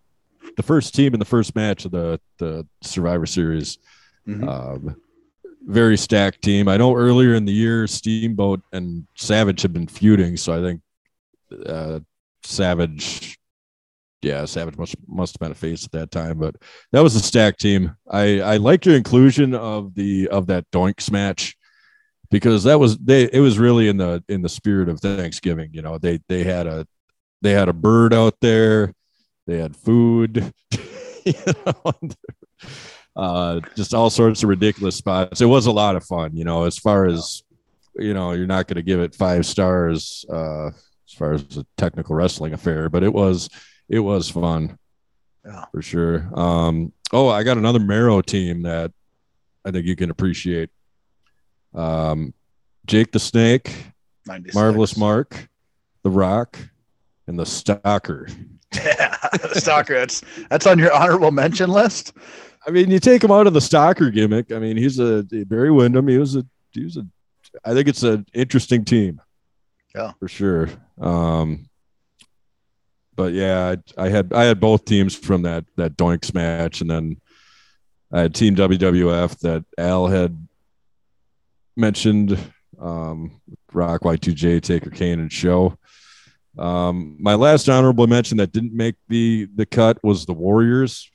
[0.57, 3.79] the first team in the first match of the the Survivor Series.
[4.27, 4.49] Mhm.
[4.49, 4.97] Um,
[5.67, 6.69] very stacked team.
[6.69, 10.81] I know earlier in the year, Steamboat and Savage had been feuding, so I think
[11.67, 12.01] uh,
[12.43, 13.39] Savage,
[14.23, 16.39] yeah, Savage must must have been a face at that time.
[16.39, 16.57] But
[16.93, 17.97] that was a stacked team.
[18.11, 21.57] I I liked your inclusion of the of that Doinks match
[22.31, 25.71] because that was they it was really in the in the spirit of Thanksgiving.
[25.73, 26.87] You know, they they had a
[27.43, 28.95] they had a bird out there,
[29.47, 30.53] they had food.
[31.25, 31.35] you
[31.67, 31.93] know,
[33.17, 35.41] uh, just all sorts of ridiculous spots.
[35.41, 37.43] It was a lot of fun, you know, as far as,
[37.97, 41.67] you know, you're not going to give it five stars uh, as far as a
[41.77, 43.49] technical wrestling affair, but it was,
[43.91, 44.79] it was fun.
[45.45, 45.65] Yeah.
[45.73, 46.31] For sure.
[46.39, 48.93] Um, oh, I got another Marrow team that
[49.65, 50.71] I think you can appreciate.
[51.75, 52.33] Um,
[52.87, 53.73] Jake the Snake,
[54.27, 54.55] 96.
[54.55, 55.49] Marvelous Mark,
[56.03, 56.59] The Rock,
[57.27, 58.29] and the Stalker.
[58.73, 59.17] Yeah,
[59.55, 59.95] Stalker.
[59.95, 62.13] That's that's on your honorable mention list.
[62.67, 64.53] I mean, you take him out of the stalker gimmick.
[64.53, 66.07] I mean, he's a Barry Windham.
[66.07, 67.05] He was a he was a.
[67.65, 69.21] I think it's an interesting team.
[69.93, 70.13] Yeah.
[70.21, 70.69] for sure.
[71.01, 71.69] Um,
[73.21, 76.89] but yeah, I, I had I had both teams from that that Doinks match, and
[76.89, 77.21] then
[78.11, 80.47] I had Team WWF that Al had
[81.77, 82.39] mentioned.
[82.81, 83.43] Um,
[83.75, 85.77] Rock Y2J, Taker Kane, and Show.
[86.59, 91.11] Um, my last honorable mention that didn't make the the cut was the Warriors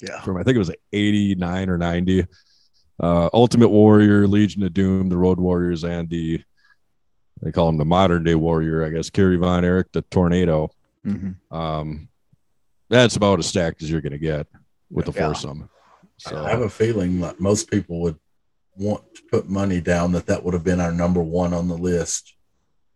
[0.00, 0.20] Yeah.
[0.22, 2.26] from I think it was 89 or 90.
[3.00, 6.42] Uh, Ultimate Warrior, Legion of Doom, the Road Warriors, and the
[7.40, 9.10] they call him the modern day warrior, I guess.
[9.10, 10.70] Kerry Von Erich, the tornado.
[11.06, 11.36] Mhm.
[11.50, 12.08] Um,
[12.90, 14.46] that's about as stacked as you're gonna get
[14.90, 15.26] with the Yeah.
[15.28, 15.68] foursome.
[16.18, 18.16] So I have a feeling that most people would
[18.76, 21.76] want to put money down that that would have been our number one on the
[21.76, 22.34] list,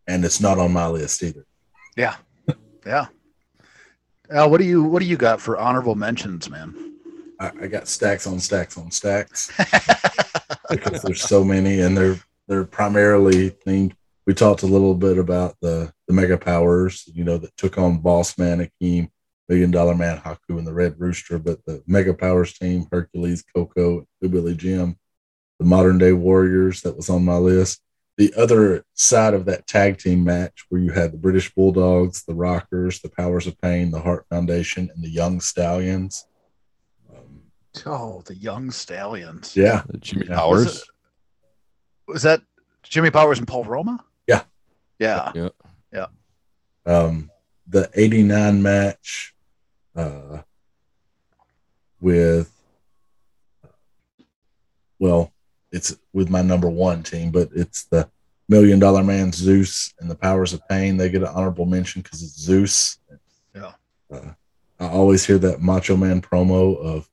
[0.07, 1.47] and it's not on my list either.
[1.97, 2.17] Yeah.
[2.87, 3.07] Yeah.
[4.31, 6.75] Al, what do you what do you got for honorable mentions, man?
[7.39, 9.51] I, I got stacks on stacks on stacks
[10.71, 12.17] because there's so many, and they're
[12.49, 13.93] they're primarily themed.
[14.27, 17.99] We talked a little bit about the the mega powers, you know, that took on
[17.99, 19.09] Boss Man, Akeem,
[19.49, 21.39] Million Dollar Man, Haku, and the Red Rooster.
[21.39, 24.97] But the mega powers team, Hercules, Koko, Billy Jim,
[25.59, 27.81] the modern day Warriors, that was on my list.
[28.19, 32.35] The other side of that tag team match, where you had the British Bulldogs, the
[32.35, 36.27] Rockers, the Powers of Pain, the Heart Foundation, and the Young Stallions.
[37.11, 37.41] Um,
[37.87, 39.57] Oh, the young stallions.
[39.57, 40.37] yeah, Jimmy Yeah.
[40.37, 40.65] Powers.
[40.67, 40.89] Was, it-
[42.07, 42.43] was that
[42.83, 44.05] Jimmy Powers and Paul Roma?
[44.27, 44.43] Yeah.
[44.99, 45.33] Yeah.
[45.35, 45.49] Yeah.
[46.87, 47.31] Um,
[47.67, 49.35] the 89 match
[49.95, 50.39] uh,
[52.01, 52.53] with,
[54.99, 55.33] well,
[55.71, 58.09] it's with my number one team, but it's the
[58.49, 60.97] Million Dollar Man Zeus and the Powers of Pain.
[60.97, 62.99] They get an honorable mention because it's Zeus.
[63.55, 63.73] Yeah.
[64.13, 64.33] Uh,
[64.79, 67.09] I always hear that Macho Man promo of,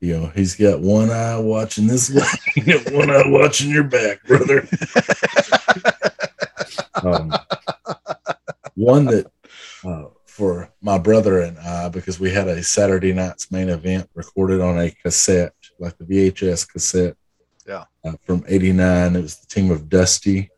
[0.00, 2.10] you know, he's got one eye watching this
[2.56, 4.68] way, one eye watching your back, brother.
[7.02, 7.32] um,
[8.78, 9.26] one that
[9.84, 14.60] uh, for my brother and I, because we had a Saturday night's main event recorded
[14.60, 17.16] on a cassette, like the VHS cassette.
[17.66, 17.84] Yeah.
[18.04, 20.50] Uh, from '89, it was the team of Dusty,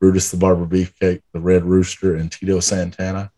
[0.00, 3.30] Brutus the Barber Beefcake, the Red Rooster, and Tito Santana.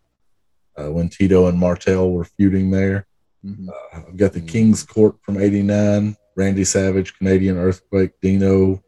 [0.77, 3.07] Uh, when Tito and Martel were feuding there,
[3.45, 3.69] Mhm.
[3.69, 8.83] uh, I've got the King's Court from '89, Randy Savage, Canadian Earthquake, Dino,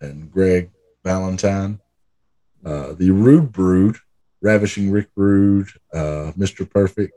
[0.00, 0.70] and Greg
[1.04, 1.78] Valentine.
[2.64, 3.96] Uh, the Rude Brood,
[4.48, 6.68] Ravishing Rick Rude, uh, Mr.
[6.68, 7.14] Perfect,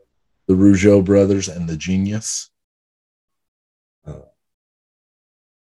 [0.47, 2.49] the Rougeau brothers, and the Genius.
[4.07, 4.13] Uh,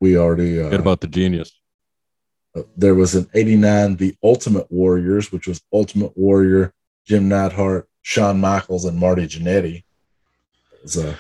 [0.01, 1.51] we already uh, Forget about the genius.
[2.55, 6.73] uh, there was an 89 the ultimate warriors which was ultimate warrior
[7.05, 9.83] jim neidhart shawn michaels and marty Jannetty.
[10.85, 11.17] Was, uh,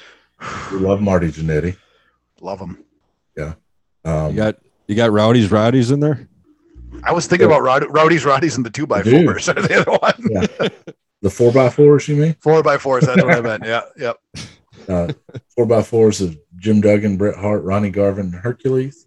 [0.70, 1.77] we love marty Jannetty.
[2.40, 2.85] Love them.
[4.05, 6.29] um, You got you got Rowdy's Rowdies in there.
[7.05, 7.57] I was thinking Yeah.
[7.57, 9.48] about Rowd- Rowdy's Roddies and the two by I fours.
[9.48, 10.70] Are the other one?
[11.22, 12.37] The four by fours, you mean?
[12.40, 13.05] Four by fours.
[13.05, 13.64] That's what I meant.
[13.64, 14.16] Yeah, yep.
[14.88, 15.12] Uh,
[15.55, 19.05] four by fours of Jim Duggan, Bret Hart, Ronnie Garvin, Hercules,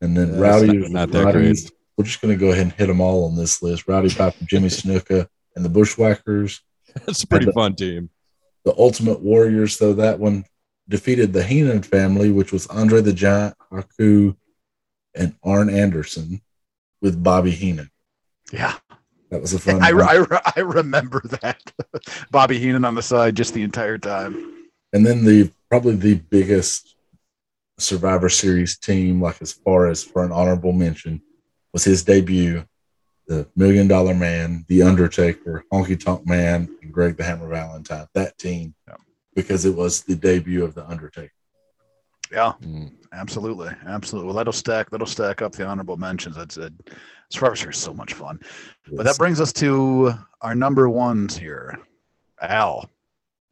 [0.00, 0.76] and then Yeah, Rowdy.
[0.78, 1.70] not- not that Roddy's.
[1.96, 3.86] We're just going to go ahead and hit them all on this list.
[3.86, 6.60] Rowdy Piper, Jimmy Snuka, and the Bushwhackers.
[7.06, 8.10] That's a pretty the- fun team.
[8.64, 10.44] The Ultimate Warriors, though, that one
[10.88, 14.34] defeated the Heenan family, which was Andre the Giant, Haku,
[15.14, 16.40] and Arn Anderson
[17.04, 17.90] with Bobby Heenan.
[18.50, 18.74] Yeah.
[19.30, 19.90] That was a fun I.
[19.90, 21.60] I, I remember that.
[22.30, 24.64] Bobby Heenan on the side just the entire time.
[24.94, 26.96] And then the probably the biggest
[27.78, 31.20] Survivor Series team, like as far as for an honorable mention,
[31.74, 32.64] was his debut,
[33.26, 38.06] the Million Dollar Man, The Undertaker, Honky Tonk Man, and Greg the Hammer Valentine.
[38.14, 38.94] That team, Yeah.
[39.34, 41.32] because it was the debut of the Undertaker.
[42.34, 42.92] Yeah, Mm.
[43.12, 44.26] absolutely, absolutely.
[44.26, 44.90] Well, that'll stack.
[44.90, 46.34] That'll stack up the honorable mentions.
[46.34, 46.72] That's it.
[47.30, 48.40] Survivor Series is so much fun.
[48.92, 51.78] But that brings us to our number ones here.
[52.42, 52.90] Al,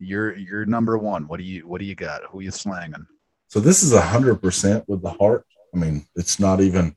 [0.00, 1.28] you're you're number one.
[1.28, 2.24] What do you what do you got?
[2.30, 3.06] Who you slanging?
[3.46, 5.46] So this is a hundred percent with the heart.
[5.72, 6.96] I mean, it's not even a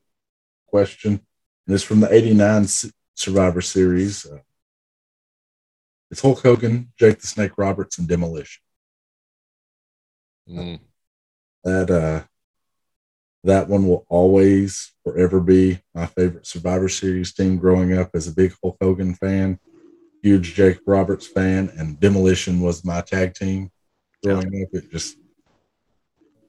[0.70, 1.22] question.
[1.68, 2.66] And it's from the '89
[3.14, 4.26] Survivor Series.
[4.26, 4.40] Uh,
[6.10, 8.62] it's Hulk Hogan, Jake the Snake Roberts, and Demolition.
[10.50, 10.80] Mm.
[11.66, 12.24] That uh
[13.44, 18.32] that one will always forever be my favorite survivor series team growing up as a
[18.34, 19.60] big hulk hogan fan
[20.24, 23.70] huge jake roberts fan and demolition was my tag team
[24.24, 25.18] growing up it just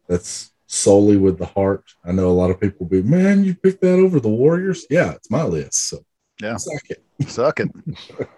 [0.08, 3.54] that's solely with the heart i know a lot of people will be man you
[3.54, 5.98] picked that over the warriors yeah it's my list so
[6.40, 6.56] Yeah.
[6.56, 7.68] suck it Suck it.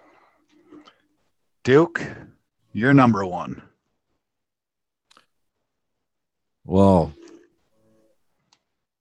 [1.65, 2.01] Duke,
[2.71, 3.61] you're number one.
[6.69, 7.15] Well,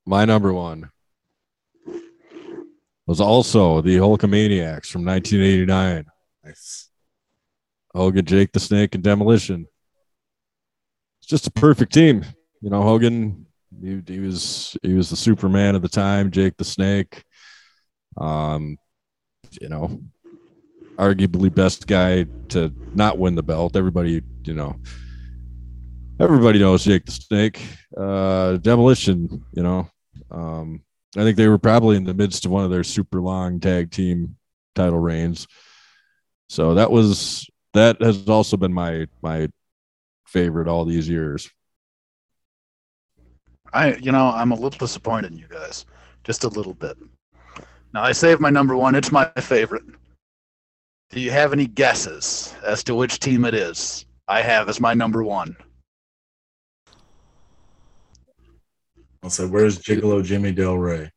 [0.07, 0.89] my number one
[3.07, 6.07] was also the Hulkamaniacs from 1989.
[6.45, 6.89] nice
[7.95, 9.67] Hogan, Jake the Snake, and Demolition.
[11.21, 12.25] It's just a perfect team.
[12.63, 13.45] You know, Hogan,
[13.83, 16.31] he, he was he was the Superman of the time.
[16.31, 17.23] Jake the Snake,
[18.17, 18.79] um,
[19.61, 20.01] you know,
[20.97, 23.77] arguably best guy to not win the belt.
[23.77, 24.75] Everybody, you know,
[26.21, 27.61] everybody knows Jake the Snake.
[27.97, 29.91] Uh, Demolition, you know,
[30.31, 30.83] um,
[31.17, 33.91] I think they were probably in the midst of one of their super long tag
[33.91, 34.37] team
[34.75, 35.47] title reigns.
[36.49, 39.49] So that was that has also been my my
[40.27, 41.51] favorite all these years.
[43.73, 45.85] I, you know, I'm a little disappointed in you guys,
[46.25, 46.97] just a little bit.
[47.93, 48.95] Now I saved my number one.
[48.95, 49.85] It's my favorite.
[51.11, 54.07] Do you have any guesses as to which team it is?
[54.27, 55.57] I have as my number one.
[59.23, 61.11] I'll say where's gigolo jimmy del ray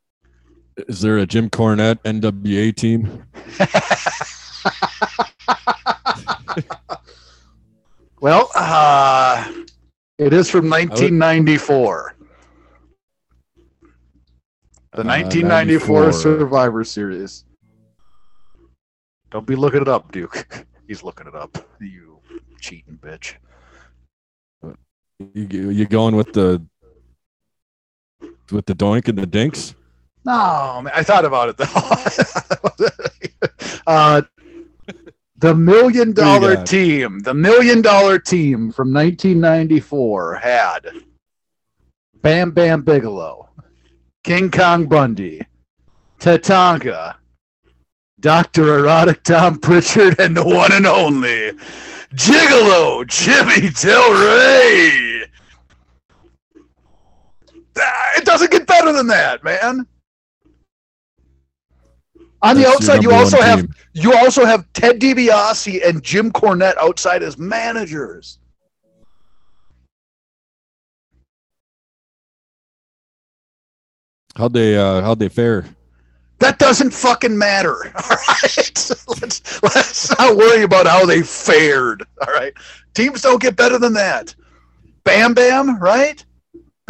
[0.87, 3.23] Is there a Jim Cornette NWA team?
[8.21, 9.51] well, uh,
[10.17, 12.15] it is from 1994.
[14.93, 16.11] The Uh, 1994 94.
[16.11, 17.45] Survivor Series.
[19.29, 20.65] Don't be looking it up, Duke.
[20.87, 21.57] He's looking it up.
[21.79, 22.19] You
[22.59, 23.35] cheating bitch.
[25.19, 26.65] You you going with the
[28.51, 29.75] with the doink and the dinks?
[30.25, 32.89] No, man, I thought about it though.
[33.87, 34.21] uh,
[35.37, 40.87] the million Dollar team, the million dollar team from 1994 had
[42.21, 43.49] Bam Bam Bigelow,
[44.23, 45.41] King Kong Bundy,
[46.19, 47.15] Tatanka,
[48.19, 48.77] Dr.
[48.77, 51.53] Erotic Tom Prichard, and the one and only
[52.13, 55.10] Gigolo Jimmy Del Ray.
[57.81, 59.85] Ah, It doesn't get better than that, man.
[62.43, 63.75] On the That's outside, you also have team.
[63.93, 68.39] you also have Ted DiBiase and Jim Cornette outside as managers.
[74.35, 75.65] how'd they uh how'd they fare?
[76.39, 77.75] That doesn't fucking matter.
[77.95, 78.89] All right.
[79.21, 82.03] let's let's not worry about how they fared.
[82.25, 82.53] All right.
[82.93, 84.33] Teams don't get better than that.
[85.03, 86.23] Bam Bam, right?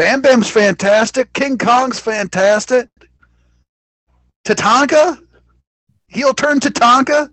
[0.02, 1.32] Bam Bam's fantastic.
[1.32, 2.89] King Kong's fantastic.
[4.43, 5.22] Tatanka?
[6.08, 7.30] He'll turn Tatanka?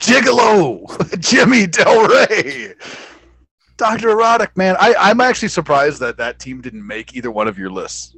[0.00, 2.72] Gigolo, Jimmy Del Ray,
[3.76, 4.76] Doctor Erotic, man.
[4.80, 8.16] I, I'm actually surprised that that team didn't make either one of your lists.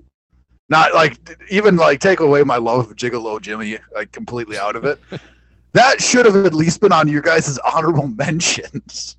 [0.69, 1.19] Not like
[1.51, 5.01] even like take away my love of Gigolo Jimmy, like completely out of it.
[5.73, 9.17] that should have at least been on your guys' honorable mentions.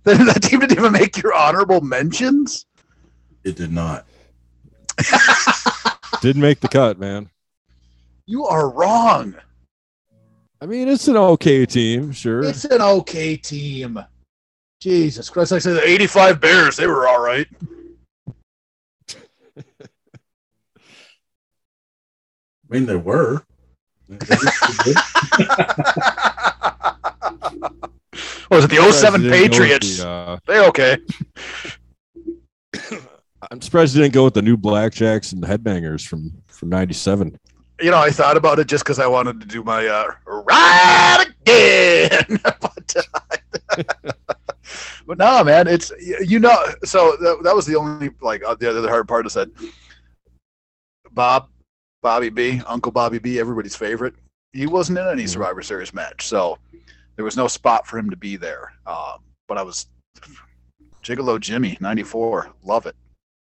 [0.04, 2.64] That, that team didn't even make your honorable mentions.
[3.44, 4.06] it did not
[6.20, 7.30] Didn't make the cut, man.
[8.26, 9.34] You are wrong.
[10.60, 12.44] I mean, it's an okay team, sure.
[12.44, 13.98] It's an okay team.
[14.80, 15.52] Jesus Christ!
[15.52, 17.46] Like I said, the '85 Bears, they were all right.
[19.58, 19.62] I
[22.68, 23.42] mean, they were.
[28.50, 29.98] Was it the 07 Surprised you didn't go with Patriots?
[29.98, 30.96] the, uh, They okay.
[33.50, 37.38] I'm surprised you didn't go with the new Blackjacks and Headbangers from from '97.
[37.80, 41.26] You know, I thought about it just because I wanted to do my uh, ride
[41.46, 42.38] again.
[42.60, 43.82] but, uh,
[45.06, 46.58] but no, man, it's you know.
[46.84, 49.48] So that, that was the only like uh, the other hard part is that
[51.12, 51.48] Bob,
[52.02, 54.14] Bobby B, Uncle Bobby B, everybody's favorite.
[54.52, 55.28] He wasn't in any Mhm.
[55.30, 56.58] Survivor Series match, so
[57.20, 58.72] there was no spot for him to be there.
[58.86, 59.88] Um, but I was
[61.04, 62.96] Gigolo Jimmy, '94, love it.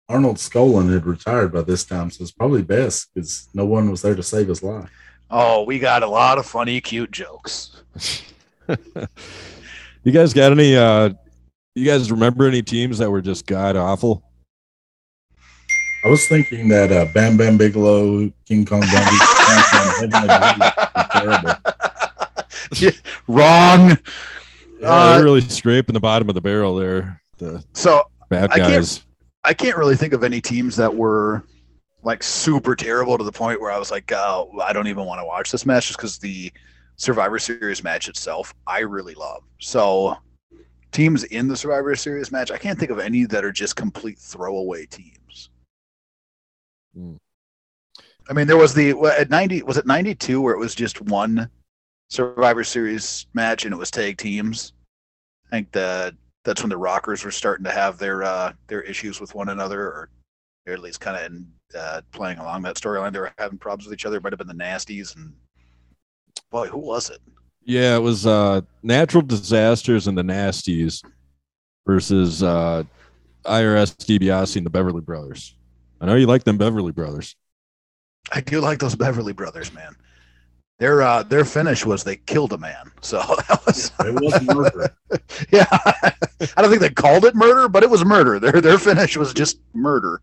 [0.08, 4.02] Arnold Skaaland had retired by this time, so it's probably best because no one was
[4.02, 4.90] there to save his life.
[5.30, 7.82] Oh, we got a lot of funny, cute jokes.
[8.70, 10.78] you guys got any?
[10.78, 11.10] uh
[11.76, 14.24] You guys remember any teams that were just god awful?
[16.06, 19.18] I was thinking that uh, Bam Bam Bigelow, King Kong Bundy,
[20.00, 21.75] Heavenly Body were terrible.
[23.28, 23.98] Wrong.
[24.80, 27.22] Yeah, Uh, really scraping the bottom of the barrel there.
[27.38, 29.02] The So bad I can't- guys.
[29.44, 31.44] I can't really think of any teams that were
[32.04, 35.22] like super terrible to the point where I was like, oh, I don't even want
[35.22, 36.52] to watch this match just because the
[36.98, 39.44] Survivor Series match itself, I really love.
[39.60, 40.18] So
[40.92, 44.18] teams in the Survivor Series match, I can't think of any that are just complete
[44.18, 45.50] throwaway teams.
[46.96, 47.16] Hmm.
[48.30, 51.02] I mean, there was the at ninety was it ninety two where it was just
[51.02, 51.50] one
[52.10, 54.74] Survivor Series match and it was tag teams.
[55.48, 59.20] I think that that's when the Rockers were starting to have their uh, their issues
[59.20, 60.10] with one another, or
[60.68, 63.12] at least kind of uh, playing along that storyline.
[63.12, 64.18] They were having problems with each other.
[64.18, 65.34] It might have been the Nasties, and
[66.52, 67.20] boy, who was it?
[67.64, 71.04] Yeah, it was uh natural disasters and the nasties
[71.88, 72.84] versus uh
[73.44, 75.56] IRS DiBiase and the Beverly Brothers.
[76.00, 77.36] I know you like them Beverly Brothers.
[78.32, 79.96] I do like those Beverly Brothers, man.
[80.78, 82.92] Their uh, their finish was they killed a man.
[83.02, 83.18] So
[83.48, 84.94] that was It was murder.
[85.52, 85.68] yeah.
[85.72, 88.40] I don't think they called it murder, but it was murder.
[88.40, 90.22] Their their finish was just murder.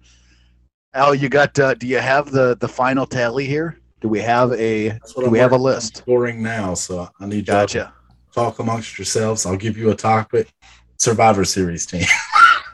[0.95, 1.59] Al, you got?
[1.59, 3.79] Uh, do you have the the final tally here?
[4.03, 5.99] Do we have a That's do I'm we have a list?
[5.99, 7.95] Scoring now, so I need y'all to Gotcha.
[8.35, 9.47] talk amongst yourselves.
[9.47, 10.53] I'll give you a topic.
[10.99, 12.05] Survivor Series team.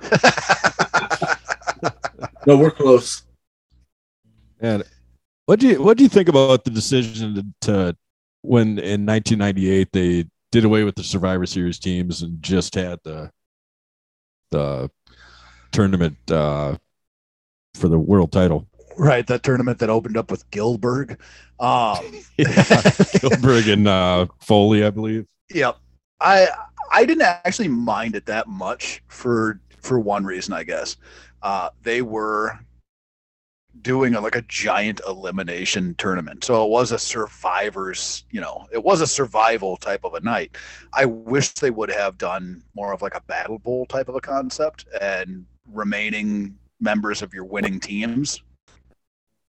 [2.47, 3.23] no, we're close.
[4.61, 4.83] And
[5.49, 7.97] what do you what do you think about the decision to, to
[8.43, 13.31] when in 1998 they did away with the Survivor Series teams and just had the
[14.51, 14.91] the
[15.73, 16.77] tournament uh,
[17.75, 18.69] for the world title?
[18.99, 21.13] right, that tournament that opened up with Gillberg.
[21.59, 21.97] Um,
[22.39, 25.27] Gillberg and uh, Foley, I believe.
[25.55, 25.79] Yep.
[26.21, 26.49] I
[26.93, 30.99] I didn't actually mind it that much for for one reason, I guess.
[31.41, 32.59] Uh, they were
[33.83, 38.25] doing a, like a giant elimination tournament, so it was a survivors.
[38.31, 40.57] You know, it was a survival type of a night.
[40.93, 44.21] I wish they would have done more of like a battle bowl type of a
[44.21, 48.43] concept, and remaining members of your winning teams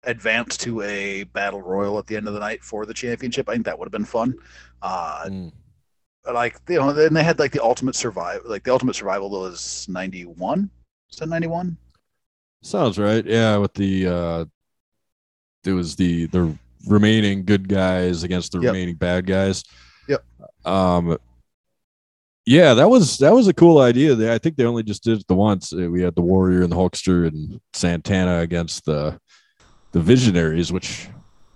[0.06, 3.50] advance to a battle royal at the end of the night for the championship.
[3.50, 4.34] I think that would have been fun.
[4.82, 5.52] Uh, Mm.
[6.34, 9.88] like you know, then they had like the ultimate survival, like the ultimate survival was
[9.90, 10.70] ninety one.
[11.12, 11.78] Is that ninety one?
[12.62, 13.26] Sounds right.
[13.26, 14.46] Yeah, with the uh
[15.66, 16.58] it was the the
[16.88, 18.74] remaining good guys against the Yep.
[18.74, 19.64] remaining bad guys.
[20.08, 20.24] Yep.
[20.66, 21.18] Um
[22.46, 24.16] yeah, that was that was a cool idea.
[24.16, 25.72] They, I think they only just did it the once.
[25.72, 29.20] Uh, We had the Warrior and the Hulkster and Santana against the
[29.92, 31.08] the Visionaries, which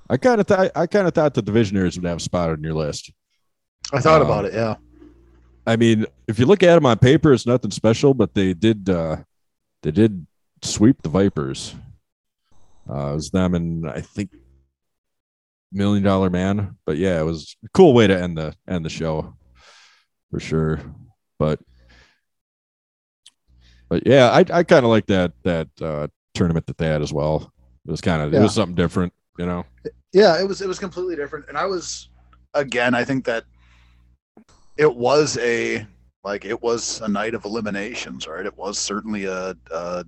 [0.09, 2.49] I kind of thought I kind of thought that the Visionaries would have a spot
[2.51, 3.11] on your list.
[3.91, 4.53] I thought Um, about it.
[4.53, 4.75] Yeah.
[5.65, 8.89] I mean, if you look at them on paper, it's nothing special, but they did
[8.89, 9.17] uh
[9.81, 10.25] they did
[10.63, 11.75] sweep the Vipers.
[12.89, 14.31] Uh it was them and I think
[15.71, 16.77] Million Dollar Man.
[16.85, 19.35] But yeah, it was a cool way to end the end the show
[20.31, 20.79] for sure.
[21.39, 21.59] But
[23.89, 27.13] but yeah, I I kind of like that that uh tournament that they had as
[27.13, 27.51] well.
[27.85, 29.65] It was kind of it was something different, you know.
[30.13, 32.09] Yeah, it was it was completely different, and I was
[32.53, 32.93] again.
[32.95, 33.43] I think that
[34.77, 35.85] it was a
[36.23, 38.45] like it was a night of eliminations, right?
[38.45, 40.05] It was certainly a, a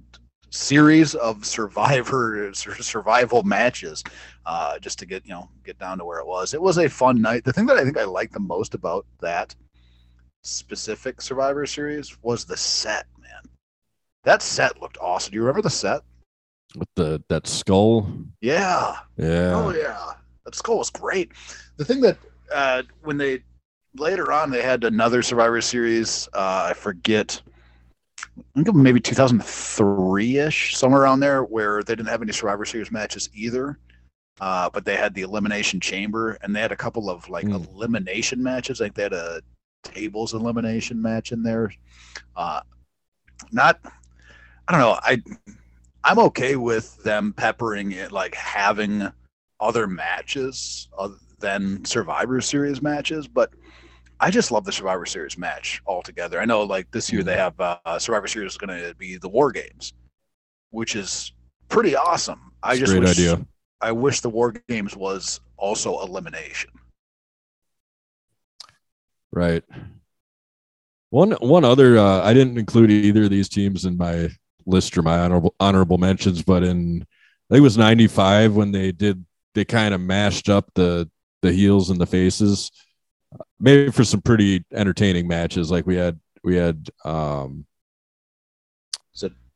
[0.49, 4.03] series of survivor sur- survival matches,
[4.45, 6.53] uh, just to get you know get down to where it was.
[6.53, 7.43] It was a fun night.
[7.43, 9.55] The thing that I think I liked the most about that
[10.43, 13.51] specific Survivor series was the set, man.
[14.23, 15.31] That set looked awesome.
[15.31, 16.01] Do you remember the set?
[16.77, 18.07] with the that skull.
[18.41, 18.97] Yeah.
[19.17, 19.53] Yeah.
[19.55, 21.31] Oh yeah, that skull was great.
[21.77, 22.17] The thing that
[22.53, 23.43] uh, when they
[23.95, 27.41] later on they had another Survivor Series, uh, I forget,
[28.37, 32.91] I think maybe 2003 ish, somewhere around there, where they didn't have any Survivor Series
[32.91, 33.77] matches either.
[34.41, 37.53] Uh, but they had the Elimination Chamber, and they had a couple of like Hmm.
[37.53, 38.81] elimination matches.
[38.81, 39.41] Like they had a
[39.83, 41.71] tables elimination match in there.
[42.35, 42.59] Uh,
[43.51, 43.79] not,
[44.67, 44.99] I don't know.
[45.01, 45.21] I
[46.03, 49.09] I'm okay with them peppering it, like having
[49.59, 53.51] other matches other than Survivor Series matches, but
[54.19, 56.39] I just love the Survivor Series match altogether.
[56.39, 59.29] I know, like this year, they have uh, Survivor Series is going to be the
[59.29, 59.93] War Games,
[60.71, 61.33] which is
[61.69, 62.51] pretty awesome.
[62.63, 63.45] I It's just great wish, idea.
[63.81, 66.71] I wish the War Games was also elimination.
[69.31, 69.63] Right.
[71.09, 74.29] One one other uh, I didn't include either of these teams in my
[74.65, 78.71] list or my honorable honorable mentions, but in I think it was ninety five when
[78.71, 81.09] they did they kind of mashed up the
[81.41, 82.71] the heels and the faces,
[83.59, 85.71] maybe for some pretty entertaining matches.
[85.71, 87.65] Like we had we had um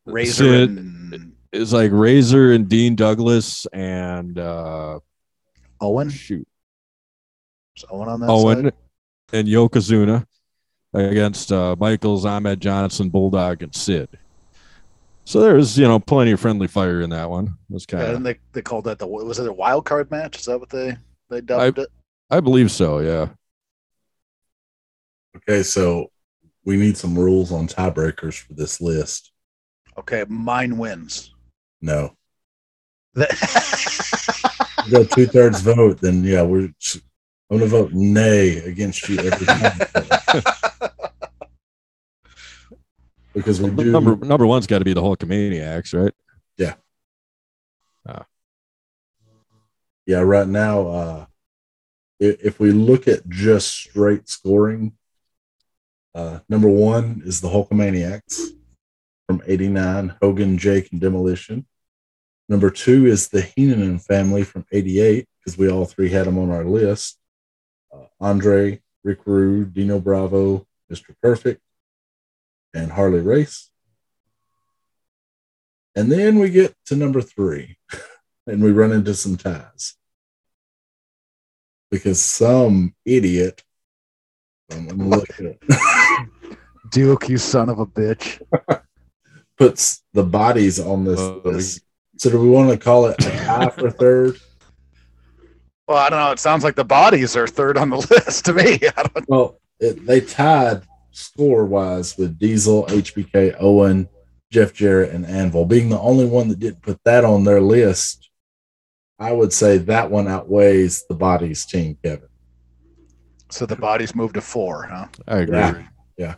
[0.05, 4.99] Razor Sid- and it's like Razor and Dean Douglas and uh
[5.82, 6.09] Owen.
[6.09, 6.47] shoot
[7.77, 8.73] Is Owen on that Owen side?
[9.34, 10.25] and Yokozuna
[10.93, 14.09] against uh, Michaels, Ahmed Johnson, Bulldog, and Sid.
[15.25, 17.45] So there was, you know, plenty of friendly fire in that one.
[17.69, 19.86] It was kind Yeah, of, and they, they called that the was it a wild
[19.86, 20.39] card match?
[20.39, 20.97] Is that what they
[21.30, 21.89] they dubbed it?
[22.32, 22.99] I believe so.
[22.99, 23.30] Yeah.
[25.38, 26.11] Okay, so
[26.65, 29.32] we need some rules on tiebreakers for this list.
[29.97, 31.34] Okay, mine wins.
[31.82, 32.15] No,
[33.13, 33.30] That-
[35.11, 36.69] two thirds vote, then yeah, we're.
[37.51, 39.80] I'm gonna vote nay against you every time
[43.34, 46.13] because we do Number number one's got to be the Hulkamaniacs, right?
[46.57, 46.75] Yeah.
[50.05, 51.25] Yeah right now uh
[52.21, 54.93] i- if we look at just straight scoring
[56.16, 58.39] uh number one is the hulkamaniacs
[59.28, 61.68] from 89 hogan jake and demolition.
[62.47, 66.49] Number two is the heenan family from 88 because we all three had them on
[66.49, 67.20] our list.
[67.93, 71.62] Uh, andre rick rude dino bravo mr perfect
[72.74, 73.70] and harley race.
[75.95, 77.78] And then we get to number three
[78.47, 79.95] and we run into some ties.
[81.91, 83.64] Because some idiot
[84.72, 85.61] I'm gonna look at it,
[86.91, 88.41] Duke, you son of a bitch.
[89.57, 91.82] puts the bodies on this Uh, list.
[92.17, 94.39] So do we want to call it a tie for third?
[95.88, 96.32] Well, I don't know.
[96.32, 98.80] It sounds like the bodies are third on the list to me.
[98.97, 104.07] I don't Well, it, they tied score wise with Diesel, HBK, Owen,
[104.51, 105.65] Jeff Jarrett, and Anvil.
[105.65, 108.30] Being the only one that didn't put that on their list,
[109.17, 112.28] I would say that one outweighs the bodies team, Kevin.
[113.50, 115.08] So the bodies moved to four, huh?
[115.28, 115.86] I agree.
[116.18, 116.36] Yeah.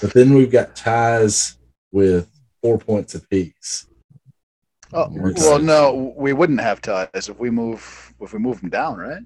[0.00, 1.58] But then we've got ties
[1.92, 2.28] with
[2.62, 3.86] four points apiece.
[4.92, 8.98] Oh, well, no, we wouldn't have ties if we move if we move them down,
[8.98, 9.22] right?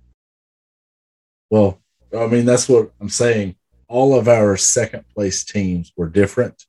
[1.51, 1.81] Well,
[2.17, 3.57] I mean, that's what I'm saying.
[3.89, 6.67] All of our second place teams were different,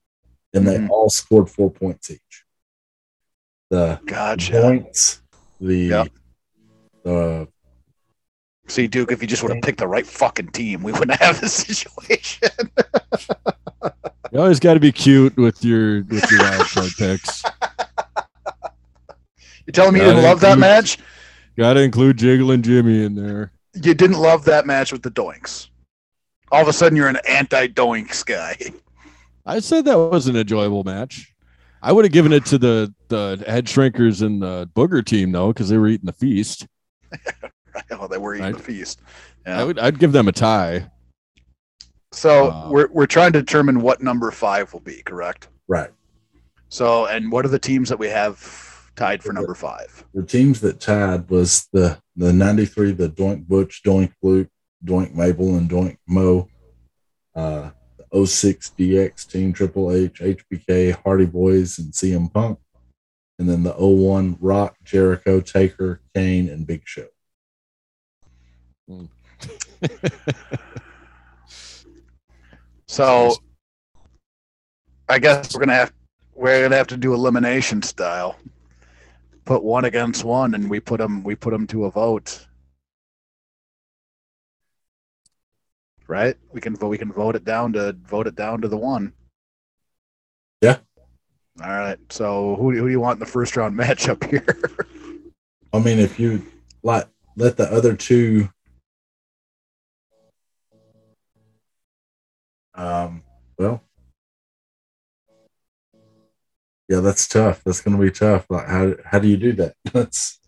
[0.54, 0.90] and they Mhm.
[0.90, 2.46] all scored four points each.
[3.70, 4.62] The Gotcha.
[4.62, 5.22] points,
[5.60, 6.08] the Yep.
[7.04, 7.48] the
[8.68, 11.40] See, Duke, if you just would have picked the right fucking team, we wouldn't have
[11.40, 12.50] this situation.
[14.32, 17.44] You always got to be cute with your with your wild card picks.
[19.66, 20.98] You're telling me you didn't I love that match?
[21.58, 23.52] Got to include Jiggle and Jimmy in there.
[23.74, 25.70] You didn't love that match with the Doinks.
[26.52, 28.58] All of a sudden, you're an anti-Doinks guy.
[29.46, 31.34] I said that was an enjoyable match.
[31.82, 35.50] I would have given it to the the head shrinkers and the booger team though,
[35.54, 36.68] because they were eating the feast.
[37.92, 38.58] oh, they were eating Right.
[38.58, 39.02] the feast.
[39.46, 40.90] I would, I'd give them a tie.
[42.12, 45.50] So Uh, we're we're trying to determine what number five will be, correct?
[45.68, 45.92] right.
[46.70, 50.04] So, and what are the teams that we have tied for number five?
[50.14, 54.50] The teams that tied was the the '93, the Doink Butch, Doink Luke,
[54.84, 56.48] Doink Mabel, and Doink Mo.
[57.36, 57.72] Uh,
[58.12, 62.60] the 06 DX team, Triple H, HBK, Hardy Boys, and CM Punk.
[63.38, 67.08] And then the 01 Rock, Jericho, Taker, Kane, and Big Show.
[68.90, 69.10] Mm.
[72.96, 73.36] So,
[75.10, 75.94] I guess we're gonna have
[76.34, 78.38] we're gonna have to do elimination style.
[79.44, 82.48] Put one against one, and we put them we put them to a vote.
[86.08, 86.38] Right?
[86.54, 86.88] We can vote.
[86.88, 89.12] We can vote it down to vote it down to the one.
[90.62, 90.78] Yeah.
[91.62, 91.98] All right.
[92.10, 94.58] So who, who do you want in the first round matchup here?
[95.74, 96.46] I mean, if you
[96.82, 98.50] let let the other two,
[102.76, 103.24] um,
[103.58, 103.82] well,
[106.88, 107.64] yeah, that's tough.
[107.64, 108.46] That's going to be tough.
[108.50, 109.76] Like, how how do you do that?
[109.94, 110.40] That's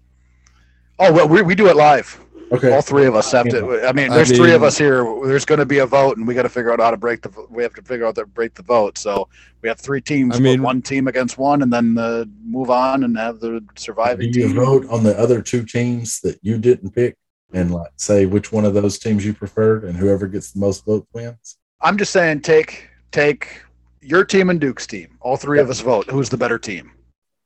[0.99, 2.19] oh well, we, we do it live.
[2.51, 2.71] okay.
[2.73, 3.87] All three of us have to.
[3.87, 5.03] I mean, I there's three of us here.
[5.25, 7.21] There's going to be a vote, and we got to figure out how to break
[7.21, 7.31] the.
[7.49, 8.97] We have to figure out how to break the vote.
[8.99, 9.27] So
[9.61, 10.35] we have three teams.
[10.35, 13.67] I mean- one team against one, and then uh, move on and have the Do
[13.75, 14.55] surviving you team.
[14.55, 17.17] vote on the other two teams that you didn't pick,
[17.51, 20.85] and like say which one of those teams you preferred, and whoever gets the most
[20.85, 21.57] votes wins?
[21.81, 23.61] I'm just saying, take take
[24.01, 25.17] your team and Duke's team.
[25.21, 26.09] All three of us vote.
[26.09, 26.91] Who's the better team?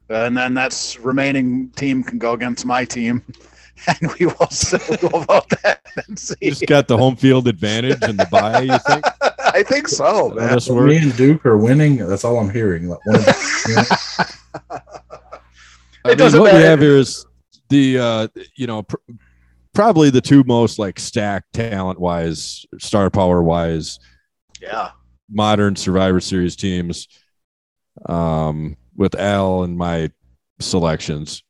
[0.10, 3.24] And then that's remaining team can go against my team,
[3.88, 4.50] and we will
[4.90, 6.36] we will vote that and see.
[6.42, 8.62] You just got the home field advantage and the bye.
[8.62, 9.06] You think?
[9.54, 10.54] I think so, man.
[10.54, 11.98] this So me and Duke are winning.
[11.98, 12.88] That's all I'm hearing.
[12.88, 14.34] Like one of the,
[14.70, 14.76] I
[16.06, 17.26] It mean, doesn't what we have here is
[17.70, 18.96] the uh, you know pr-
[19.74, 24.00] probably the two most like stacked talent wise, star power wise,
[24.62, 24.91] Yeah.
[25.30, 27.07] modern Survivor Series teams.
[28.05, 30.12] Um, with Al and my
[30.59, 31.43] selections.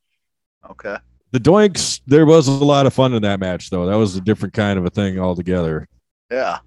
[0.69, 0.95] Okay.
[1.31, 3.85] The Doinks, there was a lot of fun in that match, though.
[3.85, 5.87] That was a different kind of a thing altogether.
[6.29, 6.59] Yeah.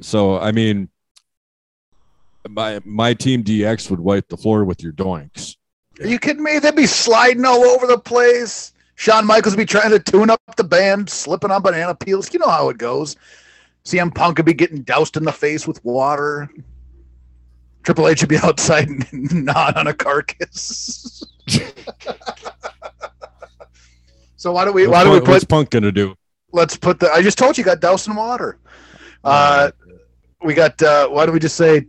[0.00, 0.88] So, I mean,
[2.48, 5.56] my my team DX would wipe the floor with your Doinks.
[6.00, 6.58] Are you kidding me?
[6.58, 8.72] They'd be sliding all over the place.
[8.96, 12.32] Shawn Michaels would be trying to tune up the band, slipping on banana peels.
[12.32, 13.16] You know how it goes.
[13.86, 16.50] CM Punk would be getting doused in the face with water.
[17.84, 21.22] Triple H would be outside and not on a carcass.
[24.36, 26.16] so why don't we why don't we Punk- what's put Punk gonna do?
[26.52, 28.58] let's put the I just told you got doused in water.
[29.22, 29.70] Uh
[30.42, 31.86] we got uh why don't we just say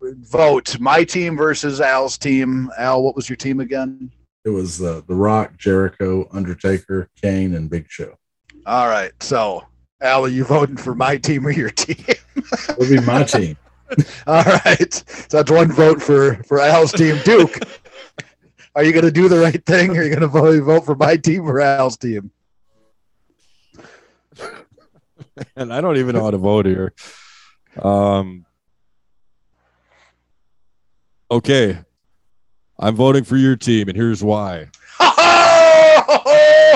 [0.00, 2.70] vote my team versus Al's team.
[2.76, 4.10] Al, what was your team again?
[4.44, 8.16] it was uh, the Rock, Jericho, Undertaker, Kane, and Big Show.
[8.64, 9.12] All right.
[9.20, 9.66] So,
[10.00, 12.04] Al, are you voting for my team or your team?
[12.36, 13.56] It would be my team.
[14.26, 14.92] All right.
[14.92, 17.18] So that's one vote for for Al's team.
[17.24, 17.58] Duke,
[18.76, 19.96] are you going to do the right thing?
[19.96, 22.30] Or are you going to vote vote for my team or Al's team?
[25.56, 26.94] And I don't even know how to vote here.
[27.80, 28.44] Um.
[31.30, 31.78] Okay,
[32.78, 34.68] I'm voting for your team, and here's why.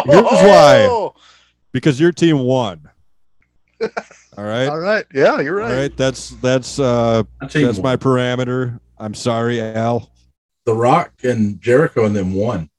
[0.05, 1.11] Here's why.
[1.73, 2.91] Because your team won.
[4.39, 4.69] All right.
[4.69, 5.05] All right.
[5.13, 5.65] Yeah, you're right.
[5.65, 5.81] All right.
[5.83, 5.97] right.
[5.97, 7.83] That's that's uh that's won.
[7.83, 8.81] my parameter.
[8.99, 10.11] I'm sorry, Al.
[10.65, 12.71] the Rock and Jericho and them won.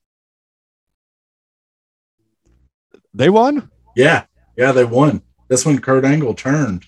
[3.14, 3.70] They won?
[3.95, 4.26] Yeah,
[4.58, 5.22] yeah, they won.
[5.47, 6.86] That's when Kurt Angle turned.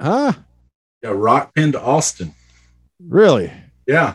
[0.00, 0.32] Huh?
[1.02, 2.34] Yeah, Rock pinned Austin.
[3.00, 3.52] Really?
[3.86, 4.14] Yeah,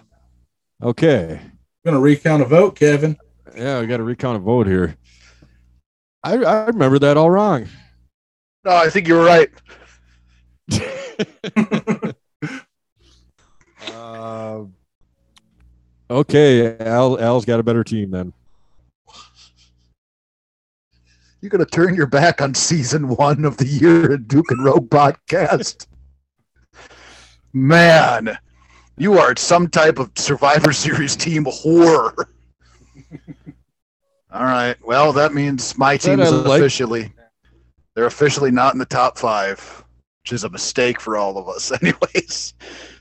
[0.81, 1.39] Okay.
[1.41, 1.51] I'm
[1.85, 3.17] gonna recount a vote, Kevin.
[3.55, 4.97] Yeah, we got to recount a vote here.
[6.23, 7.67] I I remember that all wrong.
[8.65, 9.49] No, I think you're right.
[13.91, 14.63] Uh,
[16.09, 18.31] okay, Al Al's got a better team then.
[21.41, 24.63] You're going to turn your back on season one of the Year in Duke and
[24.63, 25.87] Rogue podcast.
[27.51, 28.37] Man,
[28.97, 32.13] you are some type of Survivor Series team whore.
[34.31, 34.77] All right.
[34.85, 37.11] Well, that means my team is like- officially
[37.95, 39.83] they're officially not in the top five,
[40.23, 42.53] which is a mistake for all of us, anyways.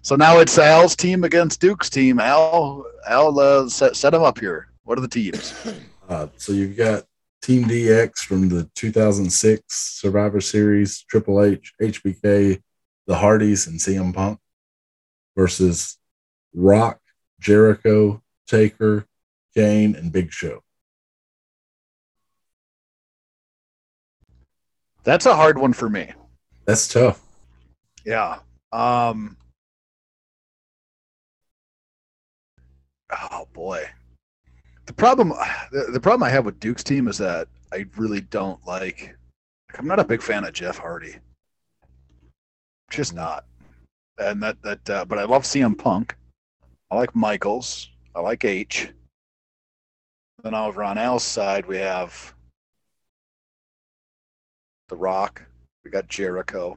[0.03, 2.20] So now it's Al's team against Duke's team.
[2.20, 4.68] Al, Al, uh, set set them up here.
[4.84, 5.55] What are the teams?
[6.09, 7.05] Uh, so you've got
[7.43, 12.61] Team DX from the 2006 Survivor Series, Triple H, HBK,
[13.07, 14.38] the Hardys, and CM Punk
[15.36, 15.99] versus
[16.55, 17.01] Rock,
[17.40, 19.07] Jericho, Taker,
[19.57, 20.62] Kane, and Big Show.
[25.05, 26.13] That's a hard one for me.
[26.65, 27.21] That's tough.
[28.05, 28.39] Yeah.
[28.73, 29.37] Um
[33.11, 33.85] Oh boy.
[34.87, 35.31] The problem
[35.71, 39.17] the, the problem I have with Duke's team is that I really don't like
[39.73, 41.17] like, I'm not a big fan of Jeff Hardy.
[42.91, 43.45] Just not.
[44.19, 46.17] And that that uh, but I love CM Punk.
[46.91, 47.91] I like Michaels.
[48.15, 48.91] I like H.
[50.43, 52.35] Then over on Al's side we have
[54.93, 55.43] The Rock.
[55.86, 56.76] We got Jericho.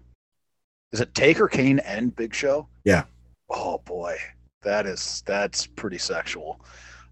[0.94, 2.70] Is it Taker, Kane, and Big Show?
[2.86, 3.04] Yeah.
[3.50, 4.16] Oh boy,
[4.64, 6.62] that is that's pretty sexual.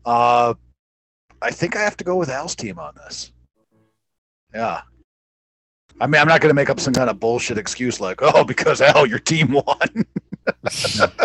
[0.05, 0.53] Uh,
[1.41, 3.33] I think I have to go with Al's team on this.
[4.53, 4.83] Yeah.
[5.99, 8.45] I mean, I'm not going to make up some kind of bullshit excuse like, "Oh,
[8.45, 10.05] because Al, your team won."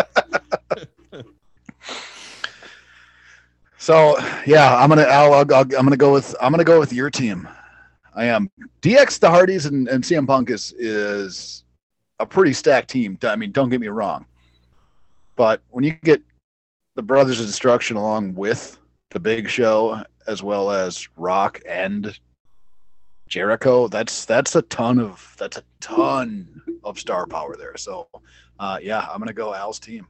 [3.81, 6.91] So yeah, I'm gonna Al, I'll, I'll, I'm gonna go with I'm gonna go with
[6.91, 7.47] your team.
[8.13, 8.49] I am
[8.81, 11.63] DX, the Hardys, and, and CM Punk is is
[12.19, 13.17] a pretty stacked team.
[13.23, 14.25] I mean, don't get me wrong,
[15.35, 16.21] but when you get
[16.95, 18.77] the Brothers of Destruction along with
[19.11, 22.17] the Big Show as well as Rock and
[23.27, 27.77] Jericho, that's that's a ton of that's a ton of star power there.
[27.77, 28.07] So
[28.59, 30.07] uh, yeah, I'm gonna go Al's team.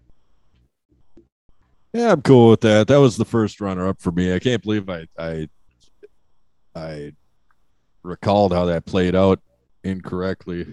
[1.93, 2.88] Yeah, I'm cool with that.
[2.88, 4.34] That was the first runner up for me.
[4.34, 5.50] I can't believe I I
[6.76, 7.14] I
[8.04, 9.39] recalled how that played out
[9.84, 10.66] incorrectly.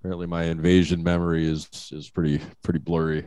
[0.00, 3.26] Apparently my invasion memory is is pretty pretty blurry.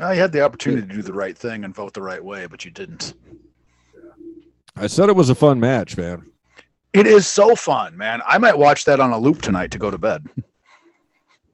[0.00, 2.46] Ah, I had the opportunity to do the right thing and vote the right way,
[2.46, 3.14] but you didn't.
[4.76, 6.30] I said it was a fun match, man.
[6.92, 8.20] It is so fun, man.
[8.26, 10.26] I might watch that on a loop tonight to go to bed.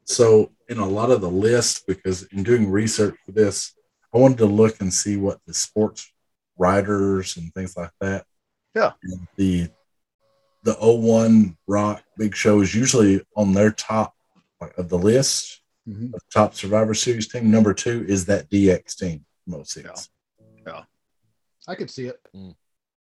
[0.05, 3.75] So, in a lot of the lists, because in doing research for this,
[4.15, 6.11] I wanted to look and see what the sports
[6.57, 8.25] writers and things like that.
[8.75, 8.93] Yeah.
[9.37, 9.69] The
[10.67, 14.15] the 01 Rock Big Show is usually on their top
[14.77, 16.11] of the list, Mm-hmm.
[16.11, 17.49] the top Survivor Series team.
[17.49, 20.11] Number two is that DX team most seasons.
[21.69, 22.21] I could see it.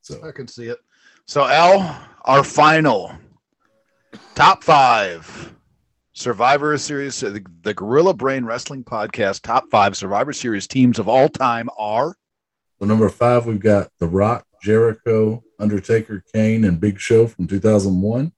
[0.02, 0.78] So I could see it.
[1.26, 3.12] So, Al, our final
[4.36, 5.54] top five
[6.12, 11.28] Survivor Series, the, the Gorilla Brain Wrestling Podcast top five Survivor Series teams of all
[11.28, 12.16] time are.
[12.78, 18.32] So number five, we've got The Rock, Jericho, Undertaker, Kane, and Big Show from 2001.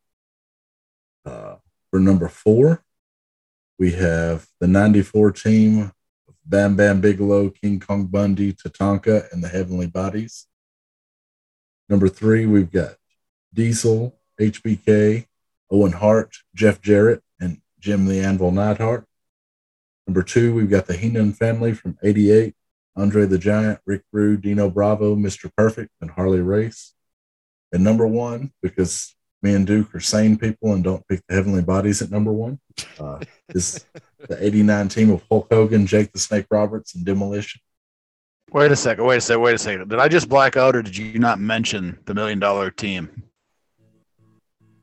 [1.24, 1.56] Uh,
[1.90, 2.82] for number four,
[3.78, 5.92] we have the 94 team
[6.28, 10.46] of Bam Bam Bigelow, King Kong Bundy, Tatanka, and the Heavenly Bodies.
[11.88, 12.94] Number three, we've got
[13.52, 15.26] Diesel, HBK,
[15.70, 19.06] Owen Hart, Jeff Jarrett, and Jim the Anvil Neidhart.
[20.06, 22.54] Number two, we've got the Heenan family from 88.
[22.96, 25.50] Andre the Giant, Rick Rude, Dino Bravo, Mr.
[25.56, 26.94] Perfect, and Harley Race.
[27.72, 31.62] And number one, because me and Duke are sane people and don't pick the heavenly
[31.62, 32.58] bodies at number one,
[32.98, 33.84] uh, is
[34.28, 37.60] the 89 team of Hulk Hogan, Jake the Snake Roberts, and Demolition.
[38.52, 39.04] Wait a second.
[39.04, 39.42] Wait a second.
[39.42, 39.88] Wait a second.
[39.88, 43.22] Did I just black out or did you not mention the million dollar team?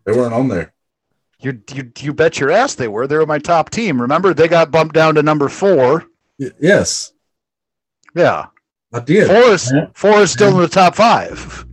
[0.05, 0.73] They weren't on there.
[1.39, 3.05] You, you, you bet your ass they were.
[3.07, 4.01] They were my top team.
[4.01, 6.05] Remember, they got bumped down to number four.
[6.39, 7.11] Y- yes,
[8.15, 8.47] Yeah.
[8.93, 9.27] I did.
[9.27, 9.87] Four is, Yeah.
[9.93, 11.65] four is still in the top five.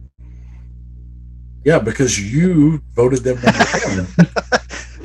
[1.64, 4.06] Yeah, because you voted them number one.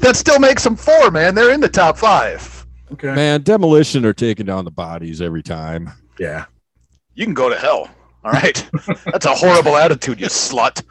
[0.01, 1.35] That still makes them four, man.
[1.35, 2.65] They're in the top five.
[2.91, 3.13] Okay.
[3.13, 5.91] Man, demolition are taking down the bodies every time.
[6.17, 6.45] Yeah.
[7.13, 7.89] You can go to hell.
[8.23, 8.69] All right.
[9.05, 10.83] That's a horrible attitude, you slut.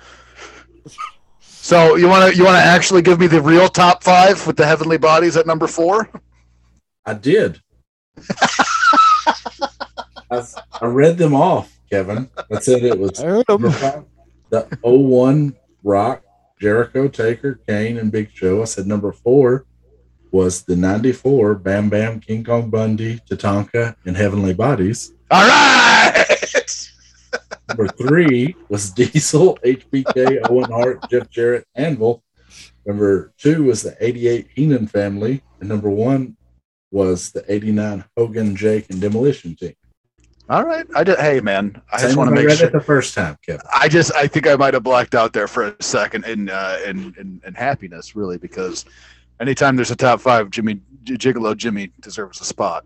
[1.42, 4.56] So you want to you want to actually give me the real top five with
[4.56, 6.10] the heavenly bodies at number four?
[7.04, 7.60] I did.
[10.30, 10.42] I,
[10.80, 12.30] I read them off, Kevin.
[12.50, 14.06] I said it was I heard number them.
[14.50, 16.22] The 01 Rock,
[16.60, 18.62] Jericho, Taker, Kane, and Big Show.
[18.62, 19.66] I said number four
[20.30, 25.14] was the 94 Bam Bam, King Kong Bundy, Tatanka, and Heavenly Bodies.
[25.30, 26.24] All right.
[27.68, 32.22] Number three was Diesel, HBK, Owen Hart, Jeff Jarrett, Anvil.
[32.86, 35.42] Number two was the 88 Heenan family.
[35.60, 36.36] And number one
[36.90, 39.74] was the 89 Hogan, Jake, and Demolition team.
[40.48, 40.86] All right.
[40.94, 42.68] I did, hey man, I Same just want to make read sure.
[42.68, 43.60] it the first time, Kevin.
[43.74, 46.78] I just I think I might have blacked out there for a second in uh,
[46.86, 48.86] in, in in happiness really because
[49.40, 52.84] anytime there's a top five, Jimmy J- Gigolo Jimmy deserves a spot.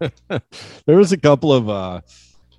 [0.28, 2.00] there was a couple of uh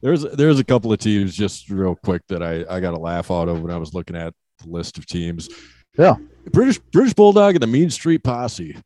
[0.02, 3.30] there's there's a couple of teams just real quick that I I got a laugh
[3.30, 4.34] out of when I was looking at
[4.64, 5.50] the list of teams.
[5.98, 6.16] Yeah.
[6.52, 8.78] British British Bulldog and the Mean Street Posse.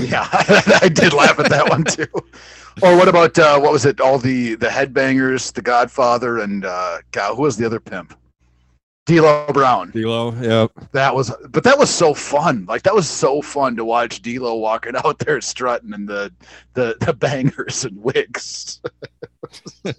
[0.00, 0.28] Yeah,
[0.82, 2.06] I did laugh at that one too.
[2.82, 4.00] Or what about uh, what was it?
[4.00, 8.18] All the the headbangers, the Godfather, and uh, God, who was the other pimp?
[9.06, 9.90] D'Lo Brown.
[9.90, 10.66] D'Lo, yeah.
[10.92, 12.66] That was, but that was so fun.
[12.68, 16.32] Like that was so fun to watch D'Lo walking out there strutting and the
[16.74, 18.80] the the bangers and wigs.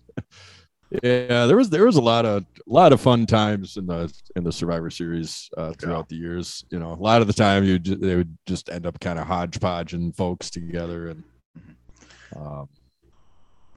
[1.04, 4.12] Yeah, there was there was a lot of a lot of fun times in the
[4.36, 6.66] in the Survivor Series uh, throughout the years.
[6.72, 9.28] You know, a lot of the time you they would just end up kind of
[9.28, 11.24] hodgepodging folks together, and
[12.36, 12.70] um,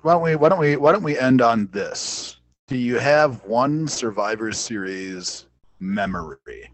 [0.03, 0.37] Why don't we?
[0.37, 0.77] Why don't we?
[0.77, 2.37] Why don't we end on this?
[2.69, 5.47] Do you have one Survivor Series
[5.81, 6.71] memory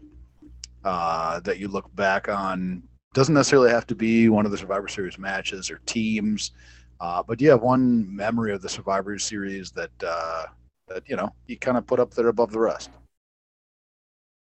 [0.83, 2.83] uh, that you look back on?
[3.13, 6.51] Doesn't necessarily have to be one of the Survivor Series matches or teams,
[6.99, 10.45] uh, but do you have one memory of the Survivor Series that uh,
[10.87, 12.89] that you know you kind of put up there above the rest?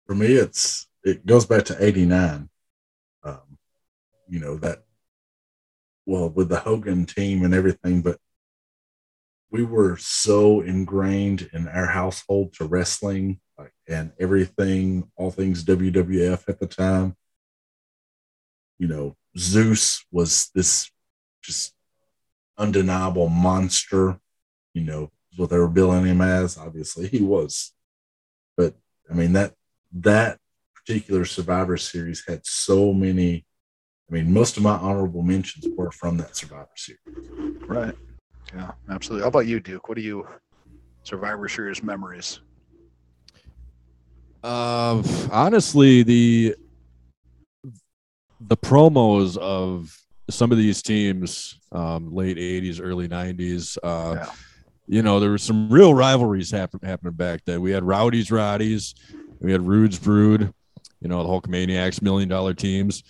[0.05, 2.49] For me, it's it goes back to '89.
[3.23, 3.39] Um,
[4.27, 4.83] you know that
[6.11, 8.19] well with the Hogan team and everything, but
[9.49, 13.39] we were so ingrained in our household to wrestling
[13.87, 17.15] and everything, all things WWF at the time.
[18.77, 20.89] You know, Zeus was this
[21.43, 21.73] just
[22.57, 24.19] undeniable monster.
[24.73, 26.57] You know, what they were billing him as.
[26.57, 27.73] Obviously, he was.
[28.57, 28.75] But
[29.09, 29.53] I mean that
[29.93, 30.39] that
[30.73, 33.45] particular Survivor Series had so many.
[34.11, 36.99] I mean, most of my honorable mentions were from that Survivor Series.
[37.65, 37.95] Right.
[38.53, 39.23] Yeah, absolutely.
[39.23, 39.87] How about you, Duke?
[39.87, 40.27] What are you
[41.03, 42.41] Survivor Series memories?
[44.43, 45.01] Uh,
[45.31, 46.55] honestly, the
[48.41, 49.95] the promos of
[50.29, 53.77] some of these teams, um, late '80s, early '90s.
[53.81, 54.31] Uh, yeah.
[54.87, 57.61] You know, there were some real rivalries happen, happening back then.
[57.61, 58.93] We had Rowdy's Roddy's,
[59.39, 60.53] we had Rude's Brood,
[60.99, 63.03] you know, the Hulkamaniacs, Million Dollar Teams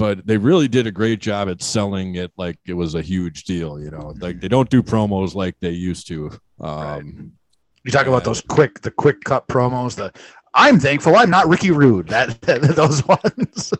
[0.00, 3.44] but they really did a great job at selling it like it was a huge
[3.44, 3.78] deal.
[3.78, 6.30] You know, like they don't do promos like they used to.
[6.58, 7.04] Um, right.
[7.84, 9.96] You talk about those quick, the quick cut promos.
[9.96, 10.10] The
[10.54, 12.08] I'm thankful I'm not Ricky Rude.
[12.08, 13.74] That, that those ones.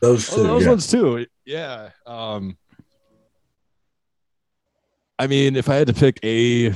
[0.00, 0.68] Those two, oh, those yeah.
[0.68, 1.26] ones too.
[1.44, 1.90] Yeah.
[2.06, 2.56] Um,
[5.18, 6.72] I mean, if I had to pick a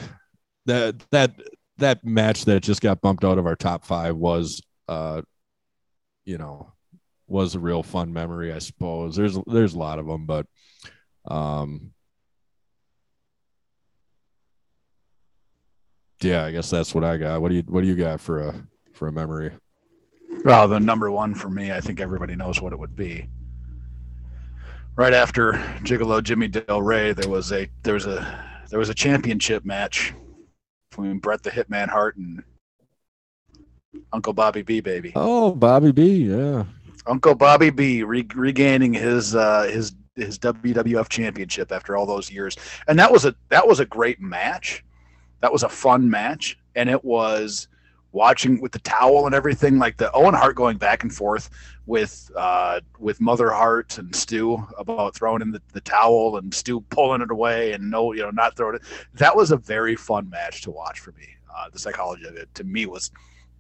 [0.64, 1.40] that that
[1.78, 5.22] that match that just got bumped out of our top five was, uh,
[6.24, 6.72] you know,
[7.28, 9.16] was a real fun memory, I suppose.
[9.16, 10.46] There's there's a lot of them, but
[11.26, 11.92] um
[16.22, 17.40] yeah, I guess that's what I got.
[17.40, 18.54] What do you what do you got for a
[18.92, 19.52] for a memory?
[20.44, 23.28] Well, the number one for me, I think everybody knows what it would be.
[24.94, 25.52] Right after
[25.82, 30.14] Gigolo Jimmy Del Ray, there was a there was a there was a championship match
[30.90, 32.42] between Bret the Hitman Hart and
[34.12, 35.12] Uncle Bobby B, baby.
[35.14, 36.64] Oh, Bobby B, yeah.
[37.06, 42.56] Uncle Bobby B re- regaining his uh, his his WWF championship after all those years,
[42.88, 44.84] and that was a that was a great match.
[45.40, 47.68] That was a fun match, and it was
[48.16, 51.50] watching with the towel and everything, like the Owen Hart going back and forth
[51.84, 56.80] with uh, with Mother Hart and Stu about throwing in the, the towel and Stu
[56.88, 58.82] pulling it away and no, you know, not throwing it.
[59.14, 61.28] That was a very fun match to watch for me.
[61.54, 63.10] Uh, the psychology of it to me was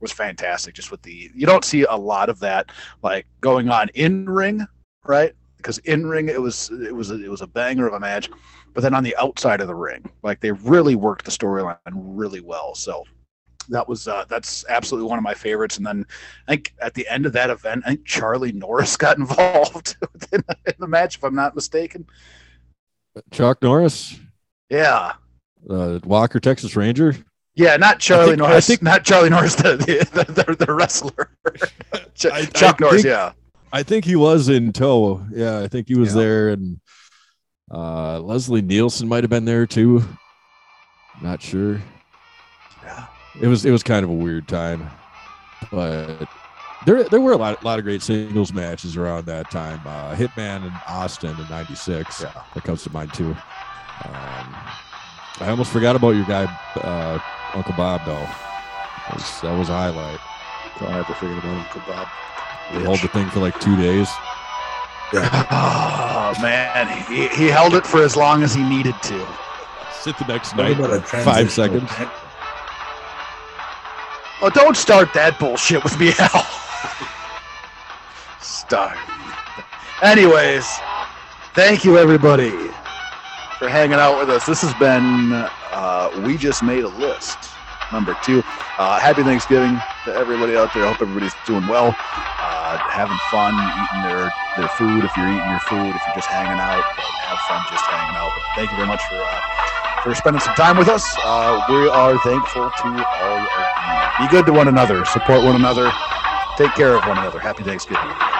[0.06, 0.74] was fantastic.
[0.74, 2.70] Just with the you don't see a lot of that
[3.02, 4.64] like going on in ring,
[5.04, 5.32] right?
[5.56, 8.30] Because in ring it was it was a, it was a banger of a match,
[8.72, 12.40] but then on the outside of the ring, like they really worked the storyline really
[12.40, 12.74] well.
[12.76, 13.04] So
[13.68, 15.76] that was uh, that's absolutely one of my favorites.
[15.76, 16.06] And then
[16.46, 19.96] I think at the end of that event, I think Charlie Norris got involved
[20.32, 20.44] in
[20.78, 22.06] the match, if I'm not mistaken.
[23.32, 24.20] Chuck Norris.
[24.70, 25.14] Yeah.
[25.68, 27.16] Uh, Walker, Texas Ranger.
[27.56, 28.56] Yeah, not Charlie think, Norris.
[28.56, 31.30] I think not Charlie Norris, the the, the, the wrestler.
[32.14, 33.02] Ch- I, Chuck I Norris.
[33.02, 33.32] Think, yeah,
[33.72, 35.26] I think he was in tow.
[35.32, 36.20] Yeah, I think he was yeah.
[36.20, 36.80] there, and
[37.72, 40.04] uh, Leslie Nielsen might have been there too.
[41.22, 41.80] Not sure.
[42.82, 43.06] Yeah,
[43.40, 44.90] it was it was kind of a weird time,
[45.72, 46.28] but
[46.84, 49.80] there there were a lot, a lot of great singles matches around that time.
[49.86, 52.20] Uh, Hitman and Austin in '96.
[52.20, 52.32] Yeah.
[52.52, 53.30] That comes to mind too.
[53.30, 54.54] Um,
[55.38, 56.44] I almost forgot about your guy.
[56.76, 57.18] Uh,
[57.56, 58.12] Uncle Bob, though.
[58.14, 60.20] That was, that was a highlight.
[60.80, 62.08] I never forget about Uncle Bob.
[62.70, 64.08] He held the thing for like two days.
[65.12, 65.46] Yeah.
[65.50, 69.26] Oh man, he, he held it for as long as he needed to.
[69.92, 70.76] Sit the next night.
[71.06, 71.90] Five seconds.
[74.42, 76.46] Oh, don't start that bullshit with me, Al.
[78.40, 78.98] Start.
[80.02, 80.66] Anyways,
[81.54, 82.50] thank you everybody
[83.58, 84.44] for hanging out with us.
[84.44, 87.36] This has been uh, We Just Made a List,
[87.92, 88.40] number two.
[88.80, 89.76] Uh, happy Thanksgiving
[90.08, 90.84] to everybody out there.
[90.84, 95.04] I hope everybody's doing well, uh, having fun, eating their, their food.
[95.04, 96.80] If you're eating your food, if you're just hanging out,
[97.28, 98.32] have fun just hanging out.
[98.32, 101.04] But thank you very much for uh, for spending some time with us.
[101.22, 104.24] Uh, we are thankful to all of you.
[104.24, 105.92] Be good to one another, support one another,
[106.56, 107.38] take care of one another.
[107.38, 108.35] Happy Thanksgiving.